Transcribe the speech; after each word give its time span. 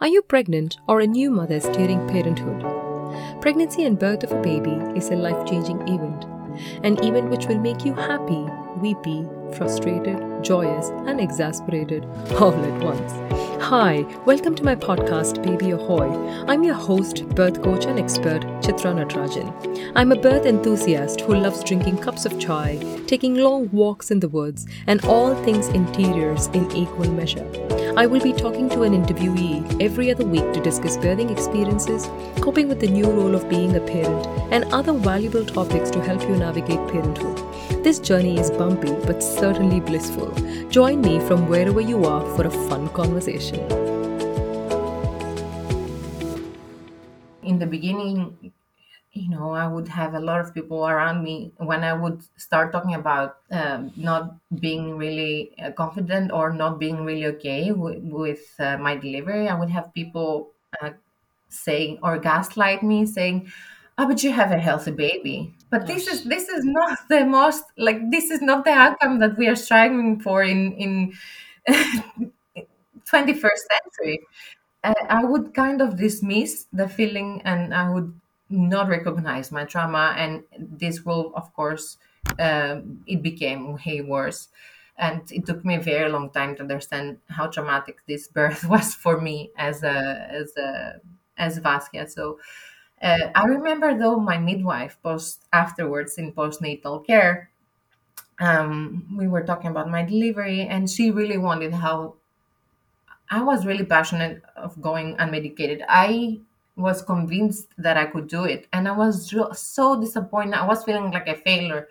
Are 0.00 0.06
you 0.06 0.22
pregnant 0.22 0.78
or 0.86 1.00
a 1.00 1.08
new 1.08 1.28
mother 1.28 1.58
steering 1.58 2.06
parenthood? 2.06 2.62
Pregnancy 3.40 3.84
and 3.84 3.98
birth 3.98 4.22
of 4.22 4.30
a 4.30 4.40
baby 4.40 4.70
is 4.96 5.10
a 5.10 5.16
life 5.16 5.44
changing 5.44 5.80
event, 5.88 6.24
an 6.84 7.04
event 7.04 7.30
which 7.30 7.46
will 7.46 7.58
make 7.58 7.84
you 7.84 7.94
happy, 7.94 8.46
weepy, 8.76 9.26
frustrated, 9.56 10.44
joyous, 10.44 10.90
and 11.08 11.20
exasperated 11.20 12.04
all 12.38 12.54
at 12.54 12.80
once. 12.80 13.12
Hi, 13.60 14.02
welcome 14.24 14.54
to 14.54 14.62
my 14.62 14.76
podcast, 14.76 15.42
Baby 15.42 15.72
Ahoy. 15.72 16.08
I'm 16.46 16.62
your 16.62 16.76
host, 16.76 17.28
birth 17.30 17.60
coach, 17.60 17.84
and 17.84 17.98
expert, 17.98 18.42
Chitra 18.62 18.94
Natarajan. 18.94 19.92
I'm 19.96 20.12
a 20.12 20.20
birth 20.20 20.46
enthusiast 20.46 21.22
who 21.22 21.34
loves 21.34 21.64
drinking 21.64 21.98
cups 21.98 22.24
of 22.24 22.38
chai, 22.38 22.78
taking 23.08 23.34
long 23.34 23.68
walks 23.72 24.12
in 24.12 24.20
the 24.20 24.28
woods, 24.28 24.64
and 24.86 25.04
all 25.06 25.34
things 25.42 25.66
interiors 25.70 26.46
in 26.54 26.70
equal 26.70 27.10
measure. 27.10 27.44
I 27.98 28.06
will 28.06 28.20
be 28.20 28.32
talking 28.32 28.68
to 28.70 28.84
an 28.84 28.92
interviewee 28.92 29.82
every 29.82 30.12
other 30.12 30.24
week 30.24 30.52
to 30.52 30.60
discuss 30.60 30.96
birthing 30.96 31.32
experiences, 31.32 32.08
coping 32.40 32.68
with 32.68 32.78
the 32.78 32.86
new 32.86 33.06
role 33.06 33.34
of 33.34 33.48
being 33.48 33.74
a 33.74 33.80
parent, 33.80 34.24
and 34.52 34.66
other 34.66 34.92
valuable 34.92 35.44
topics 35.44 35.90
to 35.90 36.00
help 36.00 36.22
you 36.22 36.36
navigate 36.36 36.78
parenthood. 36.92 37.82
This 37.82 37.98
journey 37.98 38.38
is 38.38 38.52
bumpy 38.52 38.92
but 39.04 39.20
certainly 39.20 39.80
blissful. 39.80 40.30
Join 40.70 41.00
me 41.00 41.18
from 41.26 41.48
wherever 41.48 41.80
you 41.80 42.04
are 42.04 42.24
for 42.36 42.46
a 42.46 42.52
fun 42.68 42.88
conversation. 42.90 43.58
In 47.42 47.58
the 47.58 47.66
beginning, 47.66 48.52
you 49.18 49.28
know, 49.30 49.50
I 49.52 49.66
would 49.66 49.88
have 49.88 50.14
a 50.14 50.20
lot 50.20 50.40
of 50.40 50.54
people 50.54 50.86
around 50.86 51.22
me 51.24 51.52
when 51.58 51.82
I 51.84 51.92
would 51.92 52.22
start 52.36 52.72
talking 52.72 52.94
about 52.94 53.38
um, 53.50 53.92
not 53.96 54.36
being 54.60 54.96
really 54.96 55.52
uh, 55.62 55.72
confident 55.72 56.32
or 56.32 56.52
not 56.52 56.78
being 56.78 57.04
really 57.04 57.26
okay 57.26 57.72
with, 57.72 57.98
with 58.02 58.54
uh, 58.58 58.76
my 58.78 58.96
delivery. 58.96 59.48
I 59.48 59.58
would 59.58 59.70
have 59.70 59.92
people 59.94 60.50
uh, 60.82 60.90
saying 61.48 61.98
or 62.02 62.18
gaslight 62.18 62.82
me, 62.82 63.06
saying, 63.06 63.52
"Oh, 63.98 64.06
but 64.08 64.22
you 64.24 64.32
have 64.32 64.52
a 64.52 64.58
healthy 64.58 64.92
baby." 64.92 65.54
But 65.70 65.86
this 65.86 66.06
is 66.08 66.24
this 66.24 66.48
is 66.48 66.64
not 66.64 66.98
the 67.08 67.24
most 67.26 67.64
like 67.78 68.10
this 68.10 68.30
is 68.30 68.42
not 68.42 68.64
the 68.64 68.72
outcome 68.72 69.18
that 69.20 69.38
we 69.38 69.48
are 69.48 69.56
striving 69.56 70.20
for 70.20 70.42
in 70.42 70.72
in 70.74 71.12
21st 73.08 73.64
century. 73.72 74.20
Uh, 74.84 74.94
I 75.08 75.24
would 75.24 75.54
kind 75.54 75.82
of 75.82 75.96
dismiss 75.96 76.66
the 76.72 76.88
feeling 76.88 77.42
and 77.44 77.74
I 77.74 77.90
would 77.90 78.14
not 78.50 78.88
recognize 78.88 79.52
my 79.52 79.64
trauma 79.64 80.14
and 80.16 80.42
this 80.58 81.04
will 81.04 81.32
of 81.34 81.52
course 81.54 81.98
um, 82.38 83.00
it 83.06 83.22
became 83.22 83.74
way 83.86 84.00
worse. 84.00 84.48
And 85.00 85.22
it 85.30 85.46
took 85.46 85.64
me 85.64 85.76
a 85.76 85.80
very 85.80 86.10
long 86.10 86.30
time 86.30 86.56
to 86.56 86.62
understand 86.62 87.18
how 87.28 87.46
traumatic 87.46 87.98
this 88.08 88.26
birth 88.38 88.64
was 88.64 88.94
for 88.94 89.20
me 89.20 89.50
as 89.56 89.82
a 89.82 90.26
as 90.30 90.56
a 90.56 91.00
as 91.36 91.58
Vasia 91.60 92.08
so 92.10 92.38
uh, 93.02 93.30
I 93.34 93.44
remember 93.46 93.98
though 93.98 94.18
my 94.20 94.38
midwife 94.38 94.98
post 95.02 95.46
afterwards 95.52 96.18
in 96.18 96.32
postnatal 96.32 97.06
care 97.06 97.50
um, 98.40 99.06
we 99.16 99.28
were 99.28 99.44
talking 99.44 99.70
about 99.70 99.90
my 99.90 100.02
delivery 100.04 100.62
and 100.62 100.90
she 100.90 101.10
really 101.10 101.38
wanted 101.38 101.74
how 101.74 102.14
I 103.30 103.42
was 103.42 103.66
really 103.66 103.84
passionate 103.84 104.42
of 104.56 104.80
going 104.80 105.16
unmedicated. 105.16 105.82
I 105.88 106.40
was 106.78 107.02
convinced 107.02 107.68
that 107.76 107.96
I 107.96 108.06
could 108.06 108.28
do 108.28 108.44
it, 108.44 108.66
and 108.72 108.88
I 108.88 108.92
was 108.92 109.34
so 109.54 110.00
disappointed. 110.00 110.54
I 110.54 110.66
was 110.66 110.84
feeling 110.84 111.10
like 111.10 111.28
a 111.28 111.34
failure. 111.34 111.88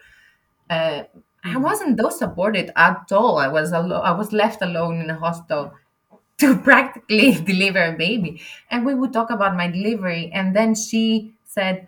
Uh, 0.69 1.03
I 1.44 1.49
mm-hmm. 1.49 1.61
wasn't 1.61 1.97
though 1.97 2.09
supported 2.09 2.71
at 2.75 3.11
all. 3.11 3.38
I 3.38 3.47
was 3.47 3.73
alo- 3.73 4.02
I 4.02 4.11
was 4.11 4.31
left 4.33 4.61
alone 4.61 4.99
in 5.02 5.09
a 5.09 5.19
hospital 5.19 5.73
to 6.39 6.57
practically 6.57 7.31
deliver 7.52 7.83
a 7.83 7.97
baby. 7.97 8.41
And 8.71 8.85
we 8.85 8.95
would 8.95 9.13
talk 9.13 9.29
about 9.29 9.55
my 9.55 9.67
delivery, 9.67 10.31
and 10.33 10.55
then 10.55 10.73
she 10.73 11.35
said, 11.44 11.88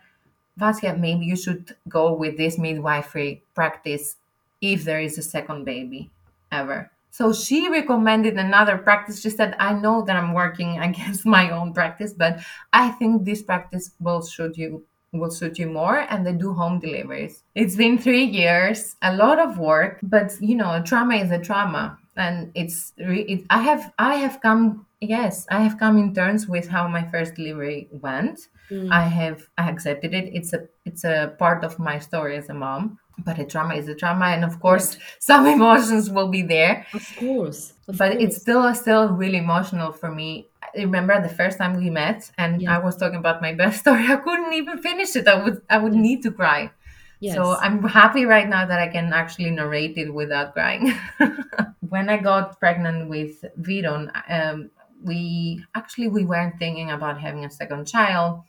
"Vasia, 0.59 0.99
maybe 0.99 1.25
you 1.25 1.35
should 1.35 1.75
go 1.87 2.13
with 2.13 2.37
this 2.37 2.57
midwifery 2.57 3.43
practice 3.55 4.17
if 4.61 4.83
there 4.83 4.99
is 4.99 5.17
a 5.17 5.23
second 5.23 5.63
baby 5.63 6.11
ever." 6.51 6.91
So 7.11 7.33
she 7.33 7.69
recommended 7.69 8.37
another 8.37 8.77
practice. 8.77 9.21
She 9.21 9.29
said, 9.29 9.55
I 9.59 9.73
know 9.73 10.03
that 10.05 10.15
I'm 10.15 10.33
working 10.33 10.79
against 10.87 11.25
my 11.25 11.49
own 11.49 11.73
practice, 11.73 12.13
but 12.13 12.39
I 12.73 12.91
think 12.91 13.25
this 13.25 13.41
practice 13.41 13.91
will 13.99 14.21
suit 14.21 14.57
you 14.57 14.85
will 15.11 15.31
suit 15.31 15.57
you 15.57 15.67
more 15.67 16.05
and 16.09 16.25
they 16.25 16.33
do 16.33 16.53
home 16.53 16.79
deliveries. 16.79 17.41
It's 17.55 17.75
been 17.75 17.97
three 17.97 18.25
years, 18.25 18.95
a 19.01 19.15
lot 19.15 19.39
of 19.39 19.57
work, 19.57 19.99
but 20.03 20.31
you 20.39 20.55
know, 20.55 20.81
trauma 20.83 21.15
is 21.15 21.31
a 21.31 21.39
trauma. 21.39 21.97
And 22.15 22.51
it's 22.53 22.93
it, 22.97 23.45
I 23.49 23.63
have 23.63 23.91
I 23.97 24.15
have 24.15 24.41
come 24.41 24.85
yes, 24.99 25.47
I 25.49 25.61
have 25.61 25.79
come 25.79 25.97
in 25.97 26.13
terms 26.13 26.47
with 26.47 26.67
how 26.67 26.87
my 26.87 27.09
first 27.09 27.35
delivery 27.35 27.87
went. 27.91 28.49
Mm. 28.69 28.91
I 28.91 29.03
have 29.03 29.47
I 29.57 29.69
accepted 29.69 30.13
it. 30.13 30.29
It's 30.33 30.53
a 30.53 30.67
it's 30.85 31.03
a 31.03 31.33
part 31.39 31.63
of 31.63 31.79
my 31.79 31.97
story 31.97 32.37
as 32.37 32.49
a 32.49 32.53
mom 32.53 32.99
but 33.25 33.39
a 33.39 33.45
trauma 33.45 33.75
is 33.75 33.87
a 33.87 33.95
trauma 33.95 34.25
and 34.25 34.43
of 34.43 34.59
course 34.59 34.97
some 35.19 35.45
emotions 35.47 36.09
will 36.09 36.27
be 36.27 36.41
there 36.41 36.85
of 36.93 37.15
course 37.17 37.73
of 37.87 37.97
but 37.97 38.11
course. 38.11 38.23
it's 38.23 38.37
still 38.37 38.73
still 38.75 39.09
really 39.09 39.37
emotional 39.37 39.91
for 39.91 40.11
me 40.11 40.47
I 40.61 40.81
remember 40.81 41.19
the 41.21 41.29
first 41.29 41.57
time 41.57 41.77
we 41.77 41.89
met 41.89 42.31
and 42.37 42.61
yeah. 42.61 42.75
i 42.75 42.79
was 42.79 42.95
talking 42.95 43.19
about 43.19 43.41
my 43.41 43.53
best 43.61 43.79
story 43.81 44.05
i 44.07 44.15
couldn't 44.17 44.53
even 44.53 44.77
finish 44.77 45.15
it 45.15 45.27
i 45.27 45.43
would 45.43 45.61
i 45.69 45.77
would 45.77 45.93
yes. 45.93 46.01
need 46.01 46.23
to 46.23 46.31
cry 46.31 46.71
yes. 47.19 47.35
so 47.35 47.55
i'm 47.57 47.81
happy 47.83 48.25
right 48.25 48.47
now 48.47 48.65
that 48.65 48.79
i 48.79 48.87
can 48.87 49.11
actually 49.13 49.49
narrate 49.49 49.97
it 49.97 50.13
without 50.13 50.53
crying 50.53 50.93
when 51.89 52.09
i 52.09 52.17
got 52.17 52.59
pregnant 52.59 53.09
with 53.09 53.43
Vyron 53.59 54.11
um, 54.29 54.69
we 55.03 55.63
actually 55.75 56.07
we 56.07 56.25
weren't 56.25 56.59
thinking 56.59 56.91
about 56.91 57.19
having 57.19 57.45
a 57.45 57.49
second 57.49 57.87
child 57.87 58.43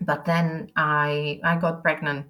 but 0.00 0.24
then 0.24 0.70
i 0.76 1.40
i 1.44 1.56
got 1.56 1.82
pregnant 1.82 2.26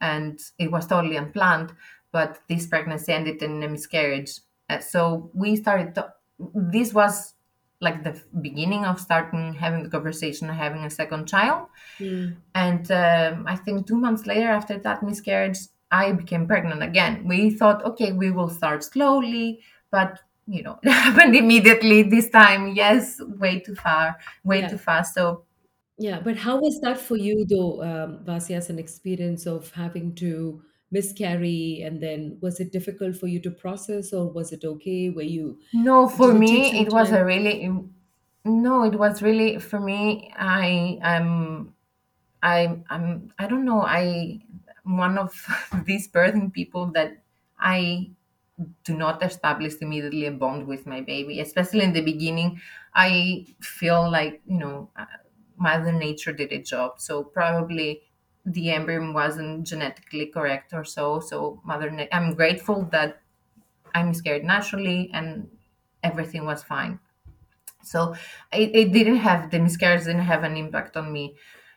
and 0.00 0.40
it 0.58 0.70
was 0.70 0.86
totally 0.86 1.16
unplanned. 1.16 1.72
But 2.12 2.40
this 2.48 2.66
pregnancy 2.66 3.12
ended 3.12 3.42
in 3.42 3.62
a 3.62 3.68
miscarriage. 3.68 4.40
Uh, 4.70 4.78
so 4.78 5.30
we 5.34 5.56
started. 5.56 5.94
To, 5.96 6.12
this 6.54 6.94
was 6.94 7.34
like 7.80 8.02
the 8.02 8.20
beginning 8.40 8.84
of 8.84 8.98
starting 9.00 9.52
having 9.54 9.82
the 9.82 9.88
conversation 9.88 10.48
of 10.48 10.56
having 10.56 10.84
a 10.84 10.90
second 10.90 11.26
child. 11.26 11.68
Mm. 11.98 12.36
And 12.54 12.90
um, 12.90 13.46
I 13.46 13.56
think 13.56 13.86
two 13.86 13.96
months 13.96 14.26
later, 14.26 14.48
after 14.48 14.78
that 14.78 15.02
miscarriage, 15.02 15.58
I 15.90 16.12
became 16.12 16.46
pregnant 16.46 16.82
again. 16.82 17.24
We 17.24 17.50
thought, 17.50 17.84
okay, 17.84 18.12
we 18.12 18.30
will 18.30 18.48
start 18.48 18.82
slowly, 18.82 19.60
but 19.90 20.18
you 20.46 20.62
know, 20.62 20.78
it 20.82 20.90
happened 20.90 21.36
immediately 21.36 22.02
this 22.02 22.30
time. 22.30 22.74
Yes, 22.74 23.20
way 23.20 23.60
too 23.60 23.74
far, 23.76 24.16
way 24.42 24.60
yeah. 24.60 24.68
too 24.68 24.78
fast. 24.78 25.14
So 25.14 25.44
yeah, 25.98 26.20
but 26.20 26.36
how 26.36 26.58
was 26.60 26.80
that 26.80 26.98
for 26.98 27.16
you 27.16 27.46
though, 27.46 27.82
um, 27.82 28.24
Vasia, 28.24 28.56
as 28.56 28.70
an 28.70 28.78
experience 28.78 29.46
of 29.46 29.70
having 29.72 30.14
to 30.16 30.62
miscarry 30.90 31.82
and 31.82 32.02
then 32.02 32.38
was 32.40 32.60
it 32.60 32.72
difficult 32.72 33.16
for 33.16 33.26
you 33.26 33.40
to 33.40 33.50
process 33.50 34.12
or 34.12 34.30
was 34.30 34.52
it 34.52 34.64
okay? 34.64 35.10
Were 35.10 35.22
you 35.22 35.58
No, 35.72 36.08
for 36.08 36.32
me 36.32 36.80
it 36.80 36.92
was 36.92 37.10
a 37.10 37.24
really 37.24 37.68
no, 38.44 38.84
it 38.84 38.94
was 38.98 39.22
really 39.22 39.58
for 39.58 39.80
me. 39.80 40.32
I 40.36 40.98
am, 41.02 41.74
I 42.42 42.82
I'm 42.90 43.32
I 43.38 43.46
don't 43.46 43.64
know. 43.64 43.82
i'm 43.82 44.42
one 44.84 45.18
of 45.18 45.34
these 45.86 46.08
birthing 46.10 46.52
people 46.52 46.86
that 46.92 47.22
I 47.58 48.10
do 48.84 48.96
not 48.96 49.22
establish 49.22 49.74
immediately 49.80 50.26
a 50.26 50.30
bond 50.32 50.66
with 50.66 50.86
my 50.86 51.00
baby, 51.00 51.40
especially 51.40 51.82
in 51.82 51.92
the 51.92 52.02
beginning. 52.02 52.60
I 52.94 53.46
feel 53.60 54.10
like 54.10 54.42
you 54.46 54.58
know 54.58 54.90
mother 55.58 55.92
nature 55.92 56.32
did 56.32 56.52
a 56.52 56.62
job. 56.62 57.00
So 57.00 57.24
probably 57.24 58.02
the 58.46 58.70
embryo 58.70 59.12
wasn't 59.12 59.66
genetically 59.66 60.26
correct 60.26 60.72
or 60.74 60.84
so. 60.84 61.20
So 61.20 61.60
mother 61.64 61.90
na- 61.90 62.06
i'm 62.12 62.34
grateful 62.34 62.84
that 62.92 63.20
i 63.94 64.02
miscarried 64.02 64.44
naturally 64.44 65.10
and 65.14 65.48
everything 66.02 66.44
was 66.46 66.62
fine. 66.62 67.00
So 67.82 68.14
it, 68.52 68.74
it 68.74 68.92
didn't 68.92 69.16
have 69.16 69.50
the 69.50 69.58
miscarriage 69.58 70.04
didn't 70.04 70.22
have 70.22 70.42
an 70.44 70.56
impact 70.56 70.96
on 70.96 71.12
me. 71.12 71.36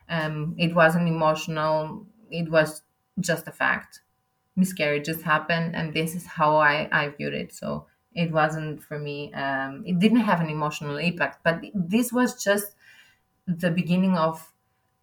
Um, 0.09 0.55
it 0.57 0.73
wasn't 0.73 1.07
emotional. 1.07 2.05
It 2.31 2.49
was 2.49 2.81
just 3.19 3.47
a 3.47 3.51
fact. 3.51 4.01
Miscarriages 4.57 5.23
happen 5.23 5.75
and 5.75 5.93
this 5.93 6.15
is 6.15 6.27
how 6.27 6.57
i 6.57 6.89
i 6.93 7.09
viewed 7.09 7.35
it. 7.35 7.53
So 7.53 7.87
it 8.15 8.31
wasn't 8.31 8.83
for 8.83 8.99
me. 8.99 9.33
Um, 9.33 9.83
it 9.87 9.99
didn't 9.99 10.21
have 10.31 10.41
an 10.41 10.49
emotional 10.51 10.97
impact 10.97 11.43
but 11.45 11.63
this 11.75 12.13
was 12.13 12.43
just 12.43 12.75
the 13.47 13.71
beginning 13.71 14.17
of 14.17 14.51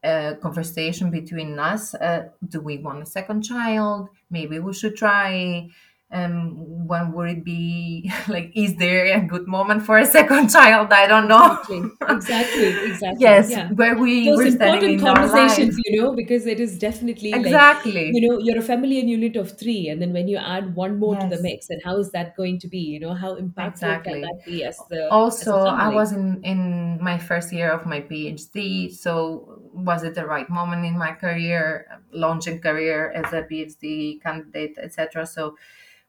a 0.02 0.37
conversation 0.41 1.11
between 1.11 1.58
us. 1.58 1.94
Uh, 1.94 2.29
do 2.46 2.61
we 2.61 2.79
want 2.79 3.02
a 3.02 3.06
second 3.06 3.43
child? 3.43 4.08
Maybe 4.31 4.58
we 4.58 4.73
should 4.73 4.96
try. 4.96 5.69
Um 6.15 6.87
when 6.89 7.13
would 7.13 7.31
it 7.31 7.45
be 7.45 8.11
like 8.29 8.53
is 8.55 8.77
there 8.77 9.17
a 9.17 9.21
good 9.27 9.47
moment 9.47 9.83
for 9.85 9.99
a 9.99 10.07
second 10.07 10.49
child 10.51 10.93
i 10.93 11.07
don't 11.07 11.29
know 11.29 11.59
Exactly, 12.07 12.85
exactly, 12.85 12.87
exactly. 12.91 13.21
yes 13.21 13.51
Yeah. 13.51 13.69
where 13.75 13.97
we 13.99 14.31
Those 14.31 14.45
important 14.45 15.01
conversations, 15.01 15.77
you 15.85 16.01
know, 16.03 16.15
because 16.15 16.47
it 16.47 16.61
is 16.61 16.79
definitely 16.79 17.43
like, 17.43 17.45
exactly 17.47 18.07
you 18.07 18.21
know, 18.29 18.39
you're 18.39 18.59
a 18.59 18.63
family 18.63 19.01
and 19.01 19.09
unit 19.11 19.37
of 19.37 19.59
three, 19.59 19.89
and 19.89 20.01
then 20.01 20.13
when 20.13 20.29
you 20.29 20.37
add 20.39 20.75
one 20.75 20.99
more 20.99 21.17
to 21.17 21.27
the 21.27 21.39
mix, 21.39 21.69
and 21.71 21.81
how 21.85 21.97
is 21.99 22.11
that 22.13 22.37
going 22.37 22.59
to 22.61 22.69
be? 22.69 22.79
You 22.79 23.01
know, 23.01 23.15
how 23.15 23.37
impactful 23.37 24.03
can 24.05 24.21
that 24.21 24.43
be 24.45 24.65
as 24.65 24.85
the 24.89 25.19
as 25.41 25.49
also 25.51 25.55
i 25.67 25.89
family? 25.89 25.95
was 25.95 26.13
in 26.13 26.41
in 26.45 26.99
my 27.03 27.19
first 27.19 27.53
year 27.53 27.71
of 27.71 27.85
my 27.87 28.01
phd 28.01 28.91
so 28.91 29.61
was 29.75 30.03
it 30.03 30.15
the 30.15 30.25
right 30.27 30.49
moment 30.49 30.85
in 30.85 30.97
my 30.99 31.13
career 31.13 31.87
launching 32.13 32.61
career 32.61 33.11
as 33.13 33.33
a 33.33 33.43
phd 33.43 34.21
candidate 34.23 34.77
etc 34.79 35.27
so 35.27 35.57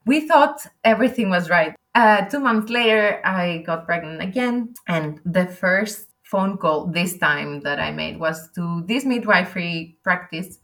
we 0.06 0.28
thought 0.28 0.60
everything 0.84 1.30
was 1.30 1.50
right 1.50 1.76
uh, 1.96 2.26
two 2.26 2.40
months 2.40 2.70
later 2.70 3.22
i 3.26 3.64
got 3.66 3.86
pregnant 3.86 4.22
again 4.22 4.74
and 4.88 5.20
the 5.26 5.46
first 5.46 6.08
phone 6.24 6.58
call 6.58 6.88
this 6.88 7.18
time 7.18 7.62
that 7.62 7.80
i 7.80 7.92
made 7.92 8.20
was 8.20 8.50
to 8.52 8.84
this 8.88 9.06
midwifery 9.06 9.98
practice 10.04 10.60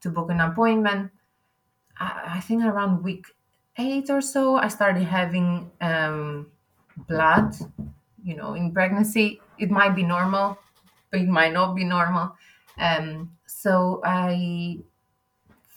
to 0.00 0.10
book 0.10 0.30
an 0.30 0.40
appointment 0.40 1.10
I, 1.98 2.36
I 2.36 2.40
think 2.40 2.64
around 2.64 3.02
week 3.02 3.26
eight 3.78 4.10
or 4.10 4.20
so, 4.20 4.56
I 4.56 4.68
started 4.68 5.04
having 5.04 5.70
um, 5.80 6.48
blood. 7.08 7.54
You 8.22 8.36
know, 8.36 8.54
in 8.54 8.72
pregnancy, 8.72 9.40
it 9.58 9.70
might 9.70 9.94
be 9.94 10.02
normal, 10.02 10.58
but 11.10 11.20
it 11.20 11.28
might 11.28 11.52
not 11.52 11.74
be 11.74 11.84
normal. 11.84 12.34
Um, 12.78 13.30
so 13.46 14.00
I, 14.04 14.78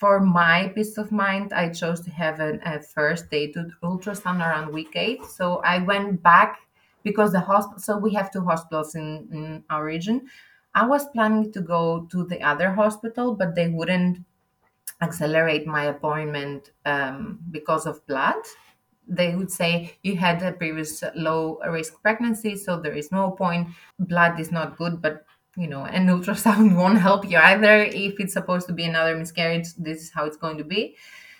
for 0.01 0.19
my 0.19 0.69
peace 0.73 0.97
of 0.97 1.11
mind, 1.11 1.53
I 1.53 1.69
chose 1.69 2.01
to 2.01 2.09
have 2.09 2.39
an, 2.39 2.59
a 2.65 2.81
first 2.81 3.29
dated 3.29 3.67
ultrasound 3.83 4.39
around 4.39 4.73
week 4.73 4.95
eight. 4.95 5.23
So 5.25 5.61
I 5.63 5.77
went 5.77 6.23
back 6.23 6.61
because 7.03 7.31
the 7.31 7.39
hospital. 7.39 7.79
So 7.79 7.97
we 7.99 8.11
have 8.15 8.31
two 8.31 8.43
hospitals 8.43 8.95
in, 8.95 9.29
in 9.31 9.63
our 9.69 9.85
region. 9.85 10.27
I 10.73 10.87
was 10.87 11.05
planning 11.09 11.51
to 11.53 11.61
go 11.61 12.07
to 12.11 12.25
the 12.25 12.41
other 12.41 12.71
hospital, 12.71 13.35
but 13.35 13.53
they 13.53 13.67
wouldn't 13.67 14.25
accelerate 15.01 15.67
my 15.67 15.83
appointment 15.85 16.71
um, 16.85 17.39
because 17.51 17.85
of 17.85 18.05
blood. 18.07 18.41
They 19.07 19.35
would 19.35 19.51
say 19.51 19.99
you 20.01 20.17
had 20.17 20.41
a 20.41 20.51
previous 20.51 21.03
low 21.13 21.59
risk 21.69 22.01
pregnancy, 22.01 22.55
so 22.55 22.79
there 22.79 22.93
is 22.93 23.11
no 23.11 23.29
point. 23.29 23.67
Blood 23.99 24.39
is 24.39 24.51
not 24.51 24.77
good, 24.79 24.99
but 24.99 25.25
you 25.57 25.67
know, 25.67 25.83
an 25.83 26.07
ultrasound 26.07 26.75
won't 26.81 26.99
help 26.99 27.29
you 27.29 27.37
either. 27.37 27.83
If 27.83 28.19
it's 28.19 28.33
supposed 28.33 28.67
to 28.67 28.73
be 28.73 28.85
another 28.85 29.15
miscarriage, 29.17 29.73
this 29.77 30.03
is 30.03 30.11
how 30.11 30.25
it's 30.25 30.37
going 30.37 30.57
to 30.57 30.63
be. 30.63 30.95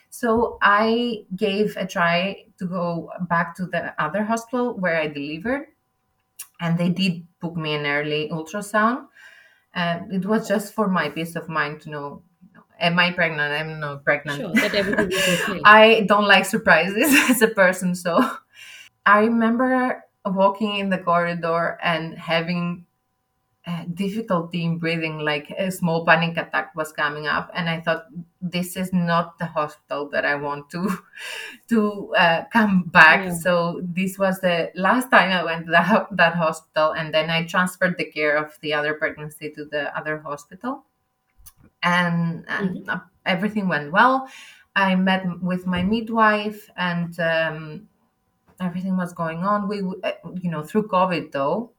So 0.10 0.58
I 0.62 1.24
gave 1.36 1.78
a 1.78 1.88
try 1.88 2.46
to 2.60 2.66
go 2.66 3.10
back 3.30 3.56
to 3.56 3.66
the 3.66 3.94
other 4.02 4.24
hospital 4.24 4.78
where 4.78 4.98
I 5.00 5.08
delivered, 5.08 5.68
and 6.60 6.78
they 6.78 6.90
did 6.90 7.26
book 7.40 7.56
me 7.56 7.76
an 7.76 7.86
early 7.86 8.30
ultrasound. 8.30 9.08
And 9.74 10.12
it 10.14 10.26
was 10.26 10.50
just 10.50 10.74
for 10.74 10.90
my 10.90 11.10
peace 11.10 11.38
of 11.38 11.48
mind 11.48 11.80
to 11.82 11.90
know 11.90 12.24
am 12.82 13.00
I 13.00 13.12
pregnant? 13.12 13.54
I'm 13.54 13.80
not 13.80 14.04
pregnant. 14.04 14.42
Sure, 14.42 14.54
that 14.54 14.76
everything 14.76 15.12
is 15.12 15.42
okay. 15.50 15.62
I 15.64 16.02
don't 16.08 16.28
like 16.28 16.46
surprises 16.46 17.14
as 17.30 17.42
a 17.42 17.48
person. 17.48 17.96
So 17.96 18.20
I 19.06 19.20
remember 19.20 20.04
walking 20.26 20.78
in 20.78 20.90
the 20.90 20.98
corridor 20.98 21.78
and 21.82 22.18
having 22.18 22.86
difficulty 23.94 24.64
in 24.64 24.78
breathing, 24.80 25.20
like 25.20 25.52
a 25.52 25.72
small 25.72 26.06
panic 26.06 26.38
attack 26.38 26.76
was 26.76 26.92
coming 26.92 27.28
up. 27.28 27.52
And 27.54 27.70
I 27.70 27.80
thought, 27.82 28.06
this 28.42 28.76
is 28.76 28.92
not 28.92 29.38
the 29.38 29.46
hospital 29.46 30.10
that 30.10 30.26
I 30.26 30.36
want 30.36 30.70
to 30.72 30.98
to 31.70 32.14
uh, 32.16 32.44
come 32.52 32.84
back. 32.84 33.26
Yeah. 33.26 33.36
So 33.36 33.82
this 33.84 34.18
was 34.18 34.40
the 34.42 34.72
last 34.76 35.12
time 35.12 35.32
I 35.32 35.44
went 35.44 35.66
to 35.66 35.72
that, 35.72 36.08
that 36.12 36.36
hospital. 36.36 36.94
And 36.94 37.14
then 37.14 37.30
I 37.30 37.46
transferred 37.46 37.98
the 37.98 38.06
care 38.06 38.36
of 38.36 38.58
the 38.62 38.74
other 38.74 38.96
pregnancy 38.96 39.52
to 39.52 39.66
the 39.66 39.96
other 39.96 40.20
hospital 40.20 40.86
and, 41.84 42.46
and 42.48 42.90
uh, 42.90 43.00
everything 43.26 43.68
went 43.68 43.92
well. 43.92 44.28
I 44.76 44.96
met 44.96 45.26
with 45.42 45.68
my 45.68 45.84
midwife, 45.84 46.70
and 46.78 47.20
um, 47.20 47.90
everything 48.60 48.96
was 48.96 49.14
going 49.14 49.40
on. 49.40 49.68
We, 49.68 49.82
uh, 49.82 50.12
you 50.42 50.50
know, 50.50 50.64
through 50.64 50.88
COVID 50.88 51.32
though, 51.32 51.72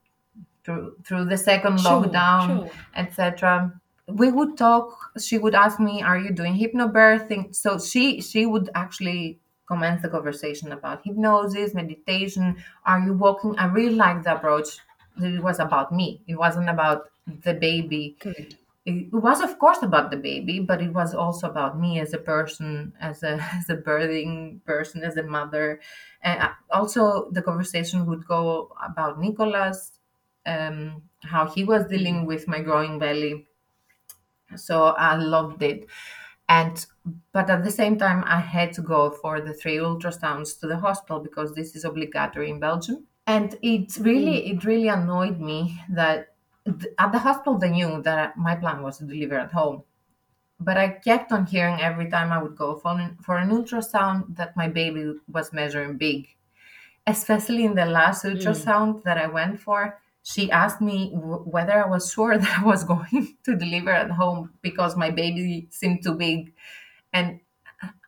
through 0.65 0.97
through 1.05 1.25
the 1.27 1.37
second 1.39 1.79
Sure, 1.79 2.05
lockdown, 2.05 2.47
sure. 2.47 2.71
etc. 2.95 3.73
We 4.09 4.31
would 4.31 4.57
talk. 4.57 4.97
She 5.19 5.39
would 5.39 5.55
ask 5.55 5.79
me, 5.81 6.03
"Are 6.03 6.19
you 6.19 6.31
doing 6.33 6.55
hypnobirthing?" 6.59 7.55
So 7.55 7.79
she 7.79 8.21
she 8.21 8.47
would 8.47 8.71
actually 8.75 9.39
commence 9.67 10.03
the 10.03 10.09
conversation 10.09 10.73
about 10.73 11.03
hypnosis, 11.05 11.75
meditation. 11.75 12.57
Are 12.85 13.01
you 13.01 13.15
walking? 13.15 13.59
I 13.59 13.67
really 13.67 13.95
liked 13.95 14.25
the 14.25 14.35
approach. 14.37 14.79
It 15.21 15.43
was 15.43 15.59
about 15.61 15.93
me. 15.93 16.23
It 16.27 16.37
wasn't 16.37 16.69
about 16.69 17.11
the 17.45 17.55
baby 17.55 18.17
Correct. 18.19 18.57
it 18.85 19.13
was 19.13 19.41
of 19.41 19.57
course 19.61 19.81
about 19.83 20.11
the 20.11 20.17
baby 20.17 20.59
but 20.59 20.83
it 20.83 20.93
was 20.93 21.15
also 21.15 21.49
about 21.49 21.79
me 21.79 22.01
as 22.01 22.13
a 22.13 22.19
person 22.19 22.93
as 23.01 23.23
a 23.23 23.39
as 23.55 23.71
a 23.71 23.77
birthing 23.77 24.59
person 24.65 25.05
as 25.05 25.17
a 25.17 25.23
mother 25.23 25.79
and 26.23 26.41
uh, 26.43 26.49
also 26.73 27.31
the 27.31 27.41
conversation 27.41 28.07
would 28.07 28.27
go 28.27 28.75
about 28.85 29.21
Nikolas 29.21 29.92
um, 30.47 31.03
how 31.23 31.47
he 31.49 31.65
was 31.65 31.87
dealing 31.87 32.25
mm. 32.25 32.27
with 32.27 32.49
my 32.49 32.61
growing 32.61 32.99
belly. 32.99 33.47
So 34.57 34.87
i 34.99 35.17
loved 35.17 35.63
it. 35.63 35.87
And 36.49 36.85
but 37.33 37.49
at 37.49 37.65
the 37.65 37.71
same 37.71 37.97
time 37.97 38.23
i 38.27 38.41
had 38.41 38.73
to 38.75 38.83
go 38.83 39.11
for 39.11 39.41
the 39.41 39.55
three 39.55 39.77
ultrasounds 39.77 40.59
to 40.61 40.67
the 40.67 40.77
hospital 40.77 41.21
because 41.21 41.55
this 41.55 41.75
is 41.75 41.85
obligatory 41.85 42.51
in 42.51 42.61
belgium. 42.61 43.07
And 43.27 43.57
it 43.63 43.97
really 43.99 44.39
mm. 44.41 44.53
it 44.53 44.65
really 44.65 44.89
annoyed 44.89 45.41
me 45.41 45.81
that 45.91 46.35
th- 46.67 46.93
at 46.99 47.13
the 47.13 47.19
hospital 47.19 47.59
they 47.59 47.71
knew 47.71 48.03
that 48.03 48.37
my 48.37 48.57
plan 48.57 48.83
was 48.83 48.99
to 48.99 49.05
deliver 49.05 49.39
at 49.39 49.53
home. 49.53 49.85
But 50.61 50.77
i 50.77 50.89
kept 50.89 51.33
on 51.33 51.47
hearing 51.47 51.81
every 51.81 52.09
time 52.11 52.31
i 52.31 52.41
would 52.43 52.57
go 52.57 52.77
for 52.77 52.93
an, 52.99 53.17
for 53.23 53.37
an 53.37 53.51
ultrasound 53.51 54.37
that 54.37 54.57
my 54.57 54.69
baby 54.69 55.15
was 55.27 55.53
measuring 55.53 55.97
big 55.97 56.29
especially 57.07 57.65
in 57.65 57.75
the 57.75 57.85
last 57.85 58.25
mm. 58.25 58.31
ultrasound 58.31 59.03
that 59.03 59.19
i 59.19 59.27
went 59.27 59.61
for 59.61 59.99
she 60.23 60.51
asked 60.51 60.81
me 60.81 61.11
w- 61.15 61.43
whether 61.45 61.73
i 61.85 61.87
was 61.89 62.13
sure 62.13 62.39
that 62.43 62.61
i 62.61 62.65
was 62.65 62.85
going 62.85 63.37
to 63.45 63.57
deliver 63.57 63.91
at 63.91 64.11
home 64.11 64.51
because 64.63 64.97
my 64.97 65.11
baby 65.11 65.69
seemed 65.71 66.03
too 66.03 66.15
big 66.15 66.53
and 67.13 67.41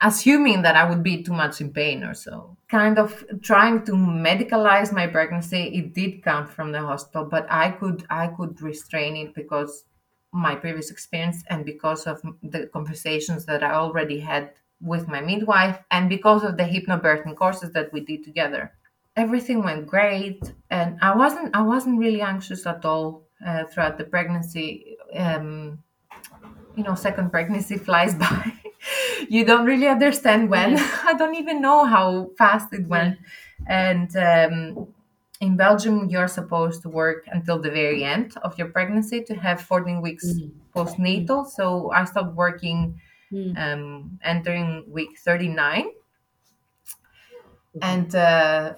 assuming 0.00 0.62
that 0.62 0.76
I 0.76 0.88
would 0.88 1.02
be 1.02 1.22
too 1.22 1.32
much 1.32 1.60
in 1.60 1.72
pain 1.72 2.02
or 2.04 2.14
so. 2.14 2.56
Kind 2.68 2.98
of 2.98 3.24
trying 3.42 3.84
to 3.86 3.92
medicalize 3.92 4.92
my 4.92 5.06
pregnancy, 5.06 5.64
it 5.76 5.94
did 5.94 6.22
come 6.22 6.46
from 6.46 6.72
the 6.72 6.80
hospital, 6.80 7.24
but 7.24 7.46
I 7.50 7.70
could 7.70 8.04
I 8.10 8.28
could 8.28 8.60
restrain 8.62 9.16
it 9.16 9.34
because 9.34 9.84
my 10.32 10.54
previous 10.54 10.90
experience 10.90 11.44
and 11.48 11.64
because 11.64 12.06
of 12.06 12.20
the 12.42 12.66
conversations 12.72 13.46
that 13.46 13.62
I 13.62 13.72
already 13.74 14.20
had 14.20 14.50
with 14.80 15.08
my 15.08 15.20
midwife 15.20 15.78
and 15.90 16.08
because 16.08 16.42
of 16.42 16.56
the 16.56 16.64
hypnobirthing 16.64 17.36
courses 17.36 17.72
that 17.72 17.92
we 17.92 18.00
did 18.00 18.24
together. 18.24 18.72
Everything 19.16 19.62
went 19.62 19.86
great, 19.86 20.42
and 20.70 20.98
I 21.00 21.14
wasn't 21.14 21.54
I 21.54 21.62
wasn't 21.62 21.98
really 22.00 22.20
anxious 22.20 22.66
at 22.66 22.84
all 22.84 23.22
uh, 23.46 23.64
throughout 23.64 23.96
the 23.96 24.04
pregnancy. 24.04 24.96
Um, 25.14 25.78
you 26.76 26.82
know, 26.82 26.94
second 26.96 27.30
pregnancy 27.36 27.76
flies 27.78 28.14
by. 28.14 28.52
you 29.28 29.44
don't 29.44 29.66
really 29.66 29.86
understand 29.88 30.50
when. 30.50 30.78
I 31.04 31.14
don't 31.16 31.36
even 31.36 31.60
know 31.60 31.84
how 31.84 32.30
fast 32.36 32.72
it 32.72 32.88
went. 32.88 33.18
And 33.66 34.10
um, 34.16 34.88
in 35.40 35.56
Belgium, 35.56 36.08
you're 36.10 36.28
supposed 36.28 36.82
to 36.82 36.88
work 36.88 37.24
until 37.30 37.60
the 37.60 37.70
very 37.70 38.02
end 38.04 38.34
of 38.42 38.58
your 38.58 38.68
pregnancy 38.68 39.22
to 39.24 39.34
have 39.36 39.60
14 39.60 40.02
weeks 40.02 40.26
Mm. 40.26 40.50
postnatal. 40.74 41.46
So 41.48 41.92
I 41.92 42.04
stopped 42.04 42.34
working 42.34 43.00
Mm. 43.32 43.56
um, 43.58 44.18
entering 44.22 44.84
week 44.88 45.18
39. 45.18 45.86
Okay. 45.86 45.94
And 47.82 48.14
uh, 48.14 48.74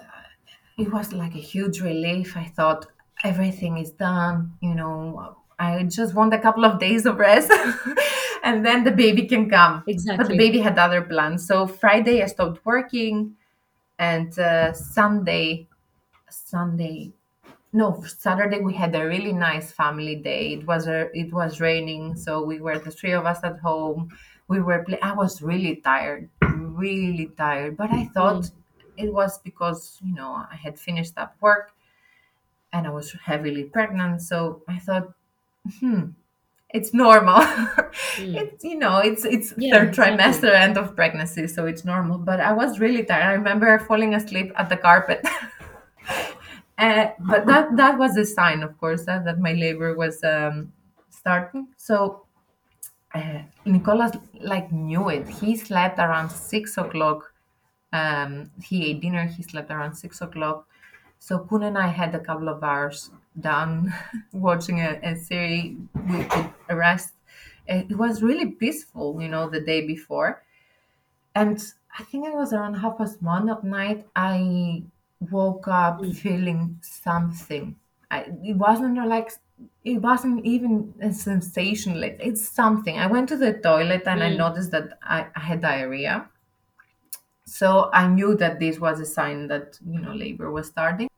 it 0.78 0.92
was 0.92 1.12
like 1.12 1.34
a 1.34 1.38
huge 1.52 1.80
relief. 1.80 2.36
I 2.36 2.44
thought 2.44 2.86
everything 3.24 3.78
is 3.78 3.90
done. 3.92 4.52
You 4.60 4.74
know, 4.74 5.36
I 5.58 5.84
just 5.84 6.14
want 6.14 6.34
a 6.34 6.38
couple 6.38 6.64
of 6.64 6.78
days 6.78 7.06
of 7.06 7.16
rest, 7.18 7.50
and 8.42 8.64
then 8.64 8.84
the 8.84 8.90
baby 8.90 9.26
can 9.26 9.48
come. 9.48 9.82
Exactly. 9.86 10.22
But 10.24 10.30
the 10.30 10.36
baby 10.36 10.58
had 10.60 10.78
other 10.78 11.02
plans. 11.02 11.46
So 11.46 11.66
Friday 11.66 12.22
I 12.22 12.26
stopped 12.26 12.64
working, 12.64 13.36
and 13.98 14.38
uh, 14.38 14.72
Sunday, 14.74 15.68
Sunday, 16.30 17.12
no, 17.72 18.02
Saturday 18.06 18.60
we 18.60 18.74
had 18.74 18.94
a 18.94 19.06
really 19.06 19.32
nice 19.32 19.72
family 19.72 20.16
day. 20.16 20.54
It 20.54 20.66
was 20.66 20.86
a, 20.86 21.08
it 21.18 21.32
was 21.32 21.60
raining, 21.60 22.16
so 22.16 22.42
we 22.42 22.60
were 22.60 22.78
the 22.78 22.90
three 22.90 23.12
of 23.12 23.26
us 23.26 23.40
at 23.44 23.58
home. 23.60 24.08
We 24.48 24.60
were 24.60 24.84
play- 24.84 25.00
I 25.02 25.12
was 25.14 25.42
really 25.42 25.76
tired, 25.76 26.30
really 26.42 27.30
tired, 27.36 27.76
but 27.76 27.90
I 27.92 28.06
thought 28.06 28.44
Mm. 28.44 28.52
It 28.98 29.12
was 29.12 29.38
because 29.38 29.98
you 30.04 30.14
know 30.14 30.30
I 30.50 30.56
had 30.56 30.78
finished 30.78 31.14
up 31.16 31.36
work 31.40 31.72
and 32.72 32.86
I 32.86 32.90
was 32.90 33.12
heavily 33.24 33.64
pregnant. 33.64 34.22
So 34.22 34.62
I 34.68 34.78
thought, 34.78 35.12
hmm, 35.80 36.10
it's 36.70 36.94
normal. 36.94 37.40
Mm. 37.40 38.36
it's 38.36 38.64
you 38.64 38.78
know, 38.78 38.98
it's 38.98 39.24
it's 39.24 39.54
Yeah, 39.56 39.78
third 39.78 39.88
exactly. 39.90 40.16
trimester, 40.16 40.52
end 40.54 40.78
of 40.78 40.96
pregnancy, 40.96 41.46
so 41.48 41.66
it's 41.66 41.84
normal. 41.84 42.18
But 42.18 42.40
I 42.40 42.52
was 42.52 42.80
really 42.80 43.04
tired. 43.04 43.24
I 43.24 43.32
remember 43.34 43.78
falling 43.80 44.14
asleep 44.14 44.52
at 44.56 44.68
the 44.68 44.76
carpet. 44.76 45.26
Uh, 46.78 47.08
but 47.20 47.46
that 47.46 47.76
that 47.76 47.98
was 47.98 48.16
a 48.16 48.24
sign, 48.24 48.62
of 48.62 48.78
course, 48.78 49.04
that, 49.06 49.24
that 49.24 49.38
my 49.38 49.52
labor 49.52 49.94
was 49.96 50.22
um, 50.24 50.72
starting. 51.10 51.68
So 51.76 52.26
uh, 53.14 53.40
Nikolas 53.66 54.12
like 54.40 54.72
knew 54.72 55.08
it. 55.10 55.28
He 55.28 55.56
slept 55.56 55.98
around 55.98 56.30
six 56.30 56.78
o'clock. 56.78 57.32
Um, 58.00 58.50
he 58.68 58.76
ate 58.90 59.00
dinner. 59.00 59.24
He 59.36 59.42
slept 59.42 59.70
around 59.70 59.94
six 59.94 60.20
o'clock. 60.20 60.58
So 61.18 61.38
Koen 61.46 61.62
and 61.64 61.78
I 61.78 61.88
had 61.88 62.14
a 62.14 62.20
couple 62.28 62.48
of 62.48 62.62
hours 62.62 63.10
done 63.40 63.92
watching 64.32 64.80
a, 64.80 65.00
a 65.02 65.16
series. 65.16 65.76
We 66.10 66.24
could 66.24 66.50
rest. 66.70 67.14
It 67.66 67.96
was 68.04 68.22
really 68.22 68.48
peaceful, 68.64 69.20
you 69.22 69.28
know, 69.28 69.48
the 69.50 69.60
day 69.60 69.80
before. 69.86 70.42
And 71.34 71.62
I 71.98 72.02
think 72.04 72.26
it 72.26 72.34
was 72.34 72.52
around 72.52 72.74
half 72.74 72.98
past 72.98 73.22
one 73.22 73.48
at 73.50 73.64
night. 73.64 74.06
I 74.16 74.82
woke 75.20 75.68
up 75.68 76.04
feeling 76.14 76.78
something. 76.82 77.76
I, 78.10 78.26
it 78.44 78.56
wasn't 78.56 78.96
like 79.06 79.32
it 79.84 79.98
wasn't 79.98 80.44
even 80.44 80.94
a 81.00 81.12
sensation. 81.12 82.00
Like 82.00 82.18
it's 82.20 82.46
something. 82.48 82.98
I 82.98 83.06
went 83.06 83.28
to 83.30 83.36
the 83.36 83.54
toilet 83.54 84.02
and 84.06 84.22
I 84.22 84.30
Mm. 84.30 84.36
noticed 84.36 84.70
that 84.72 84.98
I, 85.02 85.26
I 85.34 85.40
had 85.40 85.60
diarrhea. 85.62 86.28
So 87.46 87.90
I 87.92 88.08
knew 88.08 88.36
that 88.36 88.60
this 88.60 88.78
was 88.80 89.00
a 89.00 89.06
sign 89.06 89.48
that 89.48 89.78
you 89.86 90.00
know 90.00 90.14
labor 90.14 90.50
was 90.50 90.68
starting. 90.68 91.08